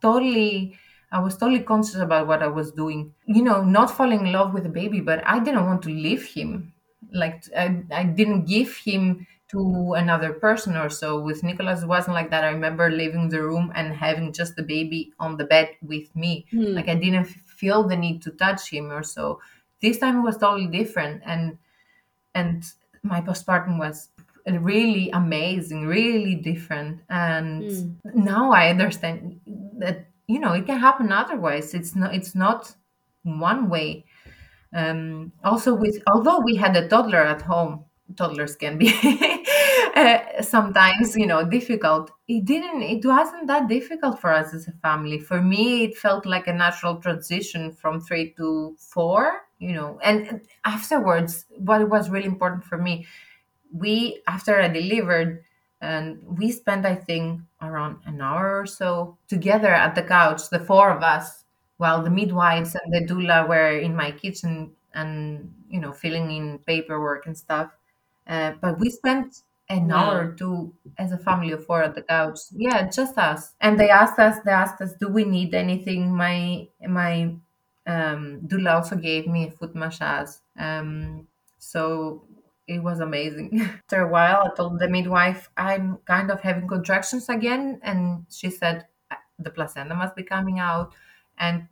totally, 0.02 0.78
I 1.12 1.20
was 1.20 1.38
totally 1.38 1.62
conscious 1.62 1.96
about 1.96 2.28
what 2.28 2.44
I 2.44 2.48
was 2.48 2.72
doing. 2.72 3.14
You 3.26 3.44
know, 3.44 3.64
not 3.64 3.92
falling 3.92 4.26
in 4.26 4.32
love 4.32 4.54
with 4.54 4.64
the 4.64 4.70
baby, 4.70 5.00
but 5.02 5.26
I 5.26 5.40
didn't 5.40 5.66
want 5.66 5.82
to 5.84 5.90
leave 5.90 6.26
him. 6.26 6.74
Like 7.14 7.44
I, 7.58 7.84
I 7.92 8.04
didn't 8.04 8.46
give 8.46 8.76
him 8.78 9.28
to 9.52 9.94
another 9.94 10.34
person 10.34 10.76
or 10.78 10.90
so. 10.90 11.20
With 11.20 11.44
Nikolas, 11.44 11.84
it 11.84 11.88
wasn't 11.88 12.16
like 12.16 12.30
that. 12.32 12.44
I 12.44 12.50
remember 12.50 12.90
leaving 12.90 13.30
the 13.30 13.42
room 13.44 13.72
and 13.76 13.94
having 13.94 14.34
just 14.34 14.56
the 14.56 14.64
baby 14.64 15.14
on 15.20 15.38
the 15.38 15.46
bed 15.46 15.70
with 15.82 16.14
me. 16.16 16.46
Hmm. 16.52 16.74
Like 16.76 16.88
I 16.90 16.96
didn't 16.96 17.26
feel 17.26 17.84
the 17.88 17.98
need 17.98 18.22
to 18.24 18.32
touch 18.32 18.70
him 18.70 18.92
or 18.92 19.04
so. 19.04 19.42
This 19.82 19.98
time 20.00 20.20
it 20.20 20.22
was 20.22 20.38
totally 20.38 20.68
different, 20.68 21.22
and 21.26 21.58
and 22.34 22.64
my 23.04 23.22
postpartum 23.22 23.78
was 23.80 24.10
really 24.48 25.10
amazing 25.12 25.86
really 25.86 26.34
different 26.36 27.00
and 27.10 27.62
Mm. 27.64 27.96
now 28.16 28.52
i 28.52 28.70
understand 28.70 29.40
that 29.78 30.08
you 30.28 30.40
know 30.40 30.54
it 30.54 30.66
can 30.66 30.80
happen 30.80 31.12
otherwise 31.12 31.74
it's 31.76 31.96
not 31.96 32.16
it's 32.16 32.34
not 32.34 32.74
one 33.24 33.70
way 33.70 34.04
um 34.74 35.32
also 35.44 35.74
with 35.76 36.02
although 36.08 36.40
we 36.40 36.56
had 36.56 36.76
a 36.76 36.88
toddler 36.88 37.24
at 37.24 37.42
home 37.44 37.86
toddlers 38.18 38.56
can 38.56 38.78
be 38.78 38.90
uh, 39.96 40.42
sometimes 40.42 41.16
you 41.16 41.26
know 41.28 41.44
difficult. 41.48 42.12
It 42.28 42.46
didn't 42.46 42.82
it 42.84 43.06
wasn't 43.06 43.48
that 43.48 43.68
difficult 43.68 44.20
for 44.20 44.32
us 44.34 44.54
as 44.54 44.68
a 44.68 44.72
family. 44.74 45.20
For 45.20 45.42
me 45.42 45.84
it 45.86 45.98
felt 45.98 46.26
like 46.26 46.48
a 46.48 46.54
natural 46.54 46.98
transition 46.98 47.72
from 47.74 48.00
three 48.02 48.34
to 48.38 48.76
four 48.80 49.42
you 49.60 49.74
know 49.74 50.00
and 50.04 50.28
and 50.28 50.42
afterwards 50.66 51.46
what 51.58 51.88
was 51.88 52.10
really 52.10 52.26
important 52.26 52.64
for 52.64 52.80
me 52.80 53.06
we 53.74 54.22
after 54.28 54.60
i 54.62 54.68
delivered 54.68 55.44
and 55.82 56.20
we 56.38 56.52
spent 56.52 56.86
i 56.86 56.96
think 56.96 57.42
around 57.62 57.98
an 58.06 58.22
hour 58.22 58.60
or 58.60 58.66
so 58.66 59.18
together 59.28 59.70
at 59.74 59.96
the 59.96 60.04
couch 60.04 60.50
the 60.50 60.60
four 60.60 60.90
of 60.92 61.04
us 61.04 61.44
while 61.78 62.04
the 62.04 62.10
midwives 62.10 62.76
and 62.76 62.94
the 62.94 63.06
doula 63.14 63.48
were 63.48 63.78
in 63.78 63.96
my 63.96 64.12
kitchen 64.12 64.72
and 64.94 65.54
you 65.70 65.80
know 65.80 65.92
filling 65.92 66.30
in 66.32 66.60
paperwork 66.60 67.26
and 67.26 67.36
stuff. 67.38 67.72
Uh, 68.28 68.52
but 68.62 68.80
we 68.80 68.90
spent 68.90 69.42
an 69.72 69.92
hour 69.92 70.28
or 70.28 70.32
two 70.34 70.74
as 70.98 71.12
a 71.12 71.18
family 71.18 71.52
of 71.52 71.66
four 71.66 71.82
at 71.84 71.96
the 71.96 72.02
couch 72.02 72.40
yeah 72.52 72.90
just 72.90 73.18
us 73.18 73.54
and 73.62 73.80
they 73.80 73.90
asked 73.90 74.20
us 74.20 74.38
they 74.46 74.52
asked 74.52 74.82
us 74.82 74.94
do 75.00 75.08
we 75.08 75.24
need 75.24 75.54
anything 75.54 76.12
my 76.16 76.68
my 76.88 77.36
um, 77.88 78.42
doula 78.48 78.76
also 78.76 78.96
gave 78.96 79.26
me 79.28 79.48
a 79.48 79.52
foot 79.52 79.74
massage 79.74 80.34
um, 80.60 81.28
so 81.58 82.24
it 82.68 82.82
was 82.82 83.00
amazing. 83.00 83.62
After 83.84 84.02
a 84.02 84.08
while, 84.08 84.44
I 84.46 84.56
told 84.56 84.80
the 84.80 84.88
midwife, 84.88 85.50
I'm 85.58 85.98
kind 86.06 86.32
of 86.32 86.42
having 86.42 86.68
contractions 86.68 87.28
again. 87.28 87.80
And 87.84 88.26
she 88.30 88.50
said, 88.50 88.88
"Uh, 89.10 89.16
the 89.40 89.50
placenta 89.50 89.96
must 89.96 90.16
be 90.16 90.24
coming 90.24 90.60
out. 90.60 90.94
And 91.38 91.68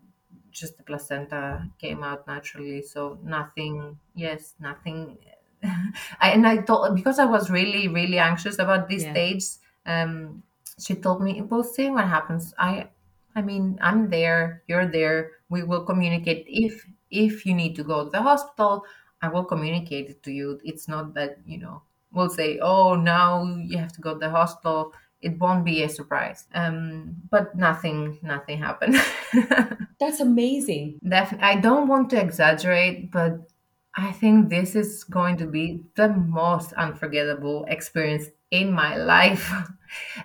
just 0.52 0.78
the 0.78 0.84
placenta 0.84 1.70
came 1.80 2.04
out 2.04 2.28
naturally. 2.28 2.82
So 2.82 3.20
nothing, 3.24 4.00
yes, 4.16 4.56
nothing. 4.60 5.18
I, 6.20 6.32
and 6.32 6.48
I 6.48 6.62
thought 6.62 6.96
because 6.96 7.20
I 7.20 7.26
was 7.26 7.50
really, 7.50 7.88
really 7.88 8.20
anxious 8.20 8.60
about 8.60 8.90
this 8.90 9.04
Yeah. 9.04 9.12
stage, 9.12 9.44
um, 9.86 10.44
she 10.80 10.96
told 10.96 11.22
me, 11.22 11.42
we'll 11.42 11.64
see 11.64 11.90
what 11.90 12.06
happens. 12.08 12.54
I, 12.58 12.88
I 13.36 13.42
mean, 13.42 13.78
I'm 13.82 14.10
there, 14.10 14.64
you're 14.68 14.88
there. 14.88 15.32
We 15.50 15.64
will 15.64 15.84
communicate 15.86 16.46
if 16.48 16.86
if 17.12 17.46
you 17.46 17.54
need 17.56 17.76
to 17.76 17.84
go 17.84 18.06
to 18.06 18.10
the 18.10 18.22
hospital 18.22 18.86
I 19.22 19.28
will 19.28 19.44
communicate 19.44 20.10
it 20.10 20.24
to 20.24 20.32
you. 20.32 20.62
It's 20.64 20.88
not 20.88 21.14
that, 21.16 21.40
you 21.46 21.58
know, 21.58 21.82
we'll 22.14 22.30
say, 22.30 22.58
oh, 22.60 22.96
now 22.96 23.44
you 23.44 23.78
have 23.78 23.92
to 23.94 24.02
go 24.02 24.14
to 24.14 24.20
the 24.20 24.30
hospital. 24.30 24.94
It 25.22 25.38
won't 25.38 25.66
be 25.66 25.84
a 25.84 25.90
surprise. 25.90 26.46
Um, 26.54 27.18
but 27.30 27.54
nothing, 27.54 28.18
nothing 28.22 28.60
happened. 28.60 28.96
That's 30.00 30.22
amazing. 30.22 31.00
Definitely, 31.06 31.48
I 31.48 31.56
don't 31.60 31.90
want 31.90 32.10
to 32.12 32.22
exaggerate, 32.22 33.12
but 33.12 33.50
I 33.96 34.12
think 34.12 34.50
this 34.50 34.76
is 34.76 35.04
going 35.04 35.38
to 35.38 35.46
be 35.48 35.82
the 35.96 36.10
most 36.10 36.74
unforgettable 36.74 37.66
experience 37.68 38.26
in 38.52 38.72
my 38.72 38.96
life. 38.98 39.52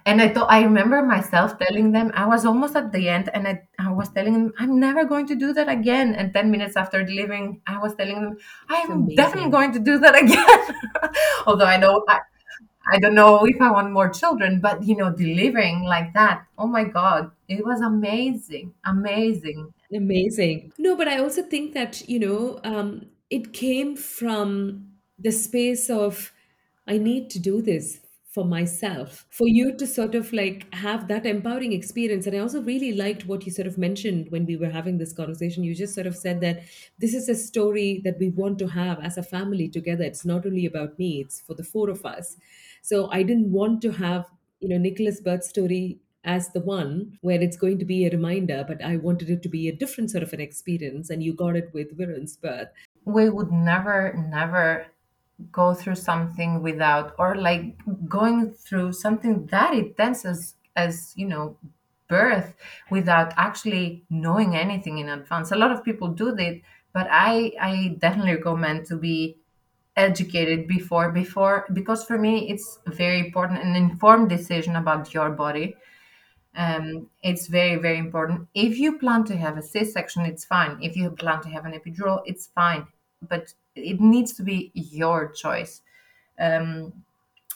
And 0.05 0.21
I 0.21 0.29
thought 0.29 0.51
I 0.51 0.63
remember 0.63 1.03
myself 1.03 1.59
telling 1.59 1.91
them 1.91 2.11
I 2.13 2.27
was 2.27 2.45
almost 2.45 2.77
at 2.77 2.93
the 2.93 3.09
end, 3.09 3.31
and 3.33 3.49
I, 3.49 3.63
I 3.79 3.91
was 3.93 4.11
telling 4.11 4.35
them 4.35 4.53
I'm 4.59 4.79
never 4.79 5.07
going 5.07 5.27
to 5.29 5.35
do 5.35 5.55
that 5.55 5.71
again. 5.71 6.15
And 6.15 6.35
ten 6.35 6.51
minutes 6.51 6.77
after 6.77 7.03
delivering, 7.03 7.63
I 7.67 7.79
was 7.79 7.95
telling 7.95 8.21
them 8.21 8.37
I'm 8.69 9.15
definitely 9.15 9.49
amazing. 9.49 9.51
going 9.51 9.73
to 9.73 9.79
do 9.79 9.99
that 10.01 10.15
again. 10.23 11.15
Although 11.47 11.65
I 11.65 11.79
know 11.79 12.05
I, 12.09 12.21
I 12.93 12.99
don't 12.99 13.15
know 13.15 13.45
if 13.47 13.61
I 13.61 13.71
want 13.71 13.93
more 13.93 14.11
children, 14.11 14.61
but 14.61 14.83
you 14.85 14.97
know, 14.97 15.11
delivering 15.11 15.85
like 15.85 16.13
that, 16.15 16.45
oh 16.59 16.67
my 16.67 16.85
god, 16.85 17.31
it 17.49 17.65
was 17.65 17.81
amazing, 17.81 18.75
amazing. 18.85 19.73
Amazing. 19.93 20.73
No, 20.79 20.97
but 20.97 21.07
I 21.09 21.19
also 21.19 21.43
think 21.43 21.73
that, 21.75 22.09
you 22.09 22.19
know, 22.19 22.59
um, 22.65 23.07
it 23.35 23.53
came 23.53 23.97
from 23.97 24.93
the 25.19 25.33
space 25.33 25.91
of, 25.91 26.33
I 26.87 26.99
need 26.99 27.31
to 27.31 27.41
do 27.41 27.61
this 27.63 28.01
for 28.35 28.45
myself, 28.45 29.27
for 29.31 29.47
you 29.49 29.77
to 29.77 29.87
sort 29.87 30.15
of 30.15 30.33
like 30.33 30.73
have 30.75 31.07
that 31.09 31.25
empowering 31.25 31.73
experience. 31.73 32.27
And 32.27 32.37
I 32.37 32.41
also 32.41 32.61
really 32.63 32.93
liked 32.93 33.27
what 33.27 33.47
you 33.47 33.53
sort 33.53 33.69
of 33.69 33.79
mentioned 33.79 34.31
when 34.31 34.45
we 34.45 34.57
were 34.57 34.71
having 34.71 34.99
this 34.99 35.13
conversation. 35.13 35.65
You 35.65 35.75
just 35.75 35.95
sort 35.95 36.07
of 36.07 36.17
said 36.17 36.41
that 36.41 36.63
this 36.99 37.15
is 37.15 37.29
a 37.29 37.35
story 37.35 38.01
that 38.05 38.19
we 38.19 38.31
want 38.31 38.59
to 38.59 38.69
have 38.69 38.99
as 39.01 39.17
a 39.17 39.23
family 39.23 39.69
together. 39.69 40.05
It's 40.05 40.25
not 40.25 40.47
only 40.47 40.67
about 40.67 40.99
me, 40.99 41.21
it's 41.21 41.41
for 41.41 41.55
the 41.55 41.65
four 41.65 41.91
of 41.91 42.05
us. 42.05 42.37
So 42.83 43.09
I 43.11 43.23
didn't 43.23 43.53
want 43.53 43.83
to 43.83 43.93
have, 43.93 44.27
you 44.61 44.69
know, 44.69 44.79
Nikolas' 44.79 45.21
birth 45.21 45.45
story 45.45 46.01
as 46.25 46.49
the 46.53 46.61
one 46.61 47.19
where 47.21 47.41
it's 47.41 47.57
going 47.57 47.79
to 47.79 47.85
be 47.85 48.07
a 48.07 48.11
reminder, 48.11 48.65
but 48.67 48.83
I 48.83 48.97
wanted 48.97 49.29
it 49.31 49.43
to 49.43 49.49
be 49.49 49.69
a 49.69 49.77
different 49.77 50.11
sort 50.11 50.23
of 50.23 50.33
an 50.33 50.41
experience, 50.41 51.11
and 51.11 51.23
you 51.23 51.35
got 51.35 51.55
it 51.55 51.71
with 51.75 51.97
Vyron's 51.97 52.37
birth. 52.37 52.69
We 53.05 53.29
would 53.31 53.53
never, 53.53 54.15
never 54.15 54.87
go 55.53 55.75
through 55.75 55.97
something 55.97 56.63
without, 56.63 57.15
or 57.19 57.35
like 57.37 57.77
going 58.09 58.53
through 58.53 58.93
something 58.93 59.47
that 59.47 59.75
intense 59.75 60.25
as, 60.25 60.55
as 60.77 61.13
you 61.17 61.27
know, 61.27 61.57
birth 62.09 62.55
without 62.91 63.33
actually 63.37 64.05
knowing 64.11 64.57
anything 64.57 64.99
in 64.99 65.09
advance. 65.09 65.53
A 65.53 65.57
lot 65.57 65.73
of 65.73 65.85
people 65.85 66.09
do 66.09 66.33
that, 66.35 66.61
but 66.93 67.09
I, 67.11 67.53
I 67.61 67.97
definitely 67.99 68.37
recommend 68.37 68.87
to 68.87 68.97
be 68.97 69.39
educated 69.97 70.69
before 70.69 71.13
before 71.13 71.67
because 71.73 72.05
for 72.05 72.19
me 72.19 72.51
it's 72.51 72.81
very 72.87 73.21
important 73.21 73.63
an 73.63 73.77
informed 73.77 74.29
decision 74.29 74.77
about 74.77 75.15
your 75.15 75.31
body. 75.31 75.77
Um, 76.57 77.09
it's 77.23 77.49
very 77.49 77.77
very 77.77 77.99
important. 77.99 78.49
If 78.55 78.79
you 78.79 78.99
plan 78.99 79.25
to 79.27 79.37
have 79.37 79.59
a 79.59 79.63
c-section 79.63 80.25
it's 80.25 80.45
fine. 80.45 80.79
If 80.83 80.97
you 80.97 81.11
plan 81.11 81.43
to 81.43 81.49
have 81.51 81.65
an 81.67 81.73
epidural 81.73 82.23
it's 82.27 82.47
fine 82.49 82.87
but 83.29 83.53
it 83.75 84.01
needs 84.01 84.33
to 84.35 84.43
be 84.43 84.71
your 84.75 85.31
choice 85.33 85.83
um, 86.39 86.93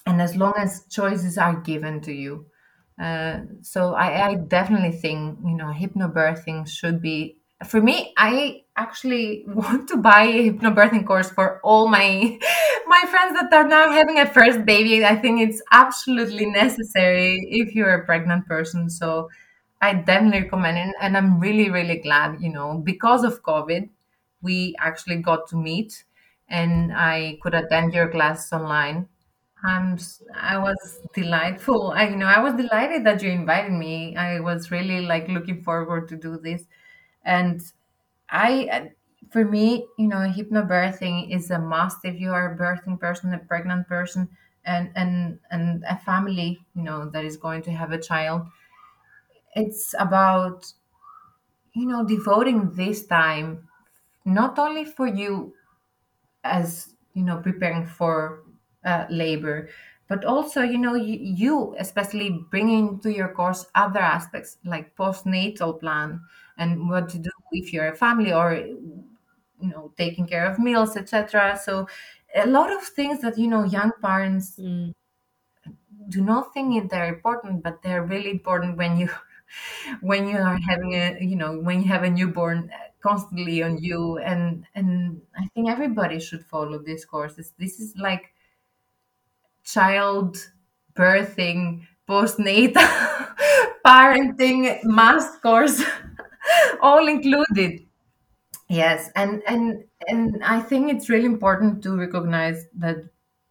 and 0.07 0.20
as 0.22 0.37
long 0.37 0.54
as 0.57 0.85
choices 0.90 1.38
are 1.38 1.57
given 1.57 2.00
to 2.00 2.12
you 2.12 2.46
uh, 3.00 3.40
so 3.62 3.94
I, 3.94 4.29
I 4.31 4.35
definitely 4.35 4.92
think 4.92 5.38
you 5.44 5.54
know 5.56 5.66
hypnobirthing 5.73 6.69
should 6.69 7.00
be 7.00 7.37
for 7.66 7.81
me, 7.81 8.12
I 8.16 8.62
actually 8.77 9.44
want 9.48 9.88
to 9.88 9.96
buy 9.96 10.23
a 10.23 10.50
hypnobirthing 10.50 11.06
course 11.06 11.29
for 11.31 11.60
all 11.64 11.88
my 11.88 12.38
my 12.87 13.04
friends 13.10 13.38
that 13.38 13.52
are 13.52 13.66
now 13.66 13.90
having 13.90 14.19
a 14.21 14.27
first 14.27 14.64
baby. 14.64 15.04
I 15.04 15.16
think 15.16 15.40
it's 15.40 15.60
absolutely 15.73 16.46
necessary 16.46 17.46
if 17.50 17.75
you're 17.75 17.94
a 17.94 18.04
pregnant 18.04 18.46
person. 18.46 18.88
So 18.90 19.29
I 19.81 19.94
definitely 19.94 20.42
recommend 20.42 20.79
it, 20.79 20.94
and 21.00 21.16
I'm 21.16 21.40
really 21.40 21.71
really 21.71 21.98
glad. 21.98 22.40
You 22.40 22.52
know, 22.52 22.81
because 22.85 23.25
of 23.25 23.42
COVID, 23.42 23.88
we 24.43 24.75
actually 24.79 25.17
got 25.23 25.49
to 25.49 25.57
meet, 25.57 26.05
and 26.49 26.93
I 26.95 27.39
could 27.43 27.55
attend 27.55 27.95
your 27.95 28.09
class 28.09 28.53
online. 28.53 29.09
I'm 29.65 29.99
I 30.35 30.59
was 30.59 31.01
delightful. 31.15 31.91
I 31.93 32.09
you 32.09 32.17
know 32.17 32.27
I 32.27 32.41
was 32.41 32.55
delighted 32.55 33.05
that 33.07 33.23
you 33.23 33.31
invited 33.31 33.73
me. 33.73 34.17
I 34.17 34.41
was 34.41 34.71
really 34.71 35.01
like 35.03 35.29
looking 35.29 35.63
forward 35.63 36.09
to 36.09 36.17
do 36.17 36.39
this, 36.39 36.65
and 37.25 37.61
I, 38.31 38.69
uh, 38.73 38.87
for 39.31 39.45
me, 39.45 39.87
you 39.99 40.09
know, 40.09 40.19
hypnobirthing 40.37 41.35
is 41.35 41.51
a 41.51 41.59
must 41.59 42.05
if 42.05 42.21
you 42.21 42.33
are 42.33 42.55
a 42.55 42.59
birthing 42.59 42.99
person, 43.01 43.33
a 43.35 43.39
pregnant 43.39 43.89
person, 43.89 44.29
and 44.65 44.91
and 44.97 45.39
and 45.51 45.85
a 45.89 45.99
family, 45.99 46.59
you 46.75 46.83
know, 46.83 47.11
that 47.11 47.25
is 47.25 47.37
going 47.37 47.63
to 47.63 47.73
have 47.73 47.93
a 47.93 47.99
child. 48.01 48.43
It's 49.55 49.95
about 49.99 50.73
you 51.75 51.87
know 51.87 52.05
devoting 52.05 52.73
this 52.75 53.07
time 53.07 53.67
not 54.29 54.58
only 54.58 54.85
for 54.85 55.06
you 55.06 55.54
as 56.44 56.94
you 57.14 57.22
know 57.22 57.38
preparing 57.38 57.87
for 57.87 58.44
uh, 58.85 59.06
labor 59.10 59.68
but 60.08 60.24
also 60.24 60.62
you 60.62 60.79
know 60.79 60.94
you, 60.94 61.18
you 61.20 61.74
especially 61.79 62.31
bringing 62.50 62.98
to 63.00 63.12
your 63.12 63.29
course 63.35 63.66
other 63.74 64.00
aspects 64.00 64.58
like 64.64 64.94
postnatal 64.96 65.79
plan 65.81 66.20
and 66.56 66.88
what 66.88 67.08
to 67.08 67.18
do 67.18 67.31
if 67.52 67.72
you're 67.72 67.88
a 67.88 67.96
family 67.96 68.33
or 68.33 68.54
you 68.54 69.68
know 69.68 69.92
taking 69.96 70.26
care 70.26 70.50
of 70.50 70.58
meals 70.58 70.96
etc 70.96 71.58
so 71.62 71.87
a 72.35 72.46
lot 72.46 72.70
of 72.72 72.83
things 72.83 73.20
that 73.20 73.37
you 73.38 73.48
know 73.48 73.64
young 73.64 73.92
parents 74.02 74.58
Mm. 74.58 74.92
do 76.08 76.22
not 76.22 76.52
think 76.54 76.90
they're 76.90 77.12
important 77.12 77.62
but 77.62 77.83
they're 77.83 78.04
really 78.04 78.31
important 78.31 78.76
when 78.76 78.96
you 78.96 79.08
when 80.00 80.26
you 80.29 80.37
are 80.38 80.58
having 80.68 80.94
a 80.94 81.18
you 81.20 81.37
know 81.37 81.58
when 81.60 81.83
you 81.83 81.88
have 81.88 82.02
a 82.02 82.10
newborn 82.10 82.70
constantly 83.03 83.63
on 83.63 83.79
you 83.79 84.19
and 84.19 84.65
and 84.75 85.21
i 85.37 85.46
think 85.55 85.69
everybody 85.69 86.19
should 86.21 86.44
follow 86.44 86.79
these 86.79 87.05
courses. 87.05 87.53
This 87.59 87.81
is 87.81 87.94
like 87.96 88.33
child 89.65 90.37
birthing 90.94 91.87
postnatal 92.09 92.88
parenting 93.87 94.83
mass 94.85 95.38
course 95.40 95.83
all 96.81 97.07
included. 97.09 97.85
Yes, 98.69 99.11
and 99.17 99.42
and 99.46 99.85
and 100.09 100.44
I 100.44 100.61
think 100.61 100.92
it's 100.92 101.09
really 101.11 101.27
important 101.27 101.83
to 101.85 101.96
recognize 101.99 102.67
that 102.77 102.99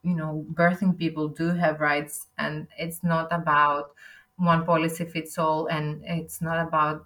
you 0.04 0.16
know 0.16 0.45
birthing 0.54 0.98
people 0.98 1.30
do 1.30 1.50
have 1.52 1.80
rights, 1.82 2.28
and 2.38 2.68
it's 2.78 3.04
not 3.04 3.28
about 3.32 3.91
one 4.38 4.66
policy 4.66 5.06
fits 5.06 5.38
all, 5.38 5.68
and 5.68 6.04
it's 6.06 6.41
not 6.41 6.68
about 6.68 7.06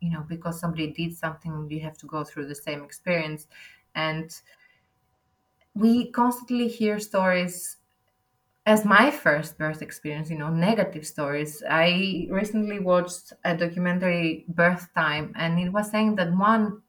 you 0.00 0.10
know 0.10 0.24
because 0.28 0.60
somebody 0.60 0.88
did 0.88 1.16
something 1.16 1.68
you 1.70 1.80
have 1.80 1.96
to 1.98 2.06
go 2.06 2.24
through 2.24 2.46
the 2.46 2.54
same 2.54 2.82
experience, 2.82 3.46
and 3.94 4.40
we 5.74 6.10
constantly 6.10 6.68
hear 6.68 6.98
stories. 6.98 7.76
As 8.66 8.84
my 8.84 9.10
first 9.10 9.58
birth 9.58 9.82
experience, 9.82 10.30
you 10.30 10.38
know, 10.38 10.50
negative 10.50 11.06
stories. 11.06 11.62
I 11.68 12.28
recently 12.30 12.78
watched 12.78 13.32
a 13.44 13.56
documentary, 13.56 14.44
Birth 14.48 14.88
Time, 14.94 15.32
and 15.36 15.58
it 15.58 15.70
was 15.72 15.90
saying 15.90 16.16
that 16.16 16.32
one 16.36 16.82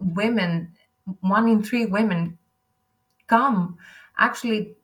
women, 0.00 0.74
one 1.20 1.48
in 1.48 1.62
three 1.62 1.86
women 1.86 2.38
come 3.28 3.78
actually 4.18 4.76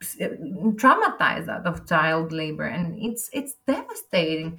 traumatized 0.00 1.48
out 1.48 1.66
of 1.66 1.86
child 1.86 2.32
labor 2.32 2.64
and 2.64 2.96
it's 2.98 3.30
it's 3.32 3.54
devastating 3.66 4.58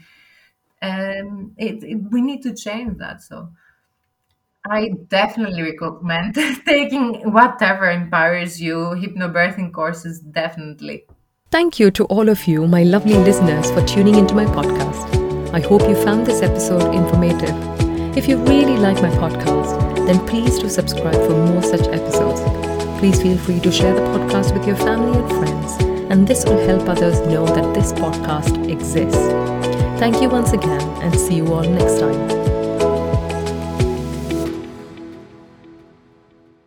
um 0.84 1.54
it, 1.58 1.84
it 1.84 1.98
we 2.12 2.22
need 2.22 2.44
to 2.44 2.54
change 2.54 2.98
that 2.98 3.22
so 3.22 3.50
i 4.70 4.90
definitely 5.08 5.62
recommend 5.62 6.36
taking 6.66 7.32
whatever 7.32 7.90
empowers 7.90 8.62
you 8.62 8.76
hypnobirthing 9.02 9.74
courses 9.74 10.20
definitely 10.20 11.06
Thank 11.54 11.80
you 11.80 11.92
to 11.92 12.06
all 12.06 12.30
of 12.30 12.48
you, 12.48 12.66
my 12.66 12.82
lovely 12.82 13.14
listeners, 13.14 13.70
for 13.70 13.86
tuning 13.86 14.16
into 14.16 14.34
my 14.34 14.46
podcast. 14.46 15.54
I 15.54 15.60
hope 15.60 15.88
you 15.88 15.94
found 15.94 16.26
this 16.26 16.42
episode 16.42 16.96
informative. 16.96 17.56
If 18.18 18.28
you 18.28 18.38
really 18.38 18.76
like 18.76 19.00
my 19.04 19.12
podcast, 19.12 19.96
then 20.08 20.18
please 20.26 20.58
do 20.58 20.68
subscribe 20.68 21.14
for 21.14 21.46
more 21.46 21.62
such 21.62 21.86
episodes. 21.90 22.42
Please 23.00 23.22
feel 23.22 23.38
free 23.38 23.60
to 23.60 23.72
share 23.72 23.94
the 23.94 24.02
podcast 24.02 24.52
with 24.52 24.66
your 24.66 24.78
family 24.78 25.16
and 25.16 25.30
friends, 25.30 25.74
and 26.12 26.28
this 26.28 26.44
will 26.44 26.58
help 26.66 26.90
others 26.90 27.20
know 27.28 27.46
that 27.46 27.72
this 27.76 27.94
podcast 27.94 28.68
exists. 28.68 29.83
Thank 30.04 30.22
you 30.22 30.28
once 30.28 30.52
again, 30.52 30.82
and 31.02 31.18
see 31.18 31.36
you 31.36 31.54
all 31.54 31.64
next 31.64 32.02
time. 32.02 32.43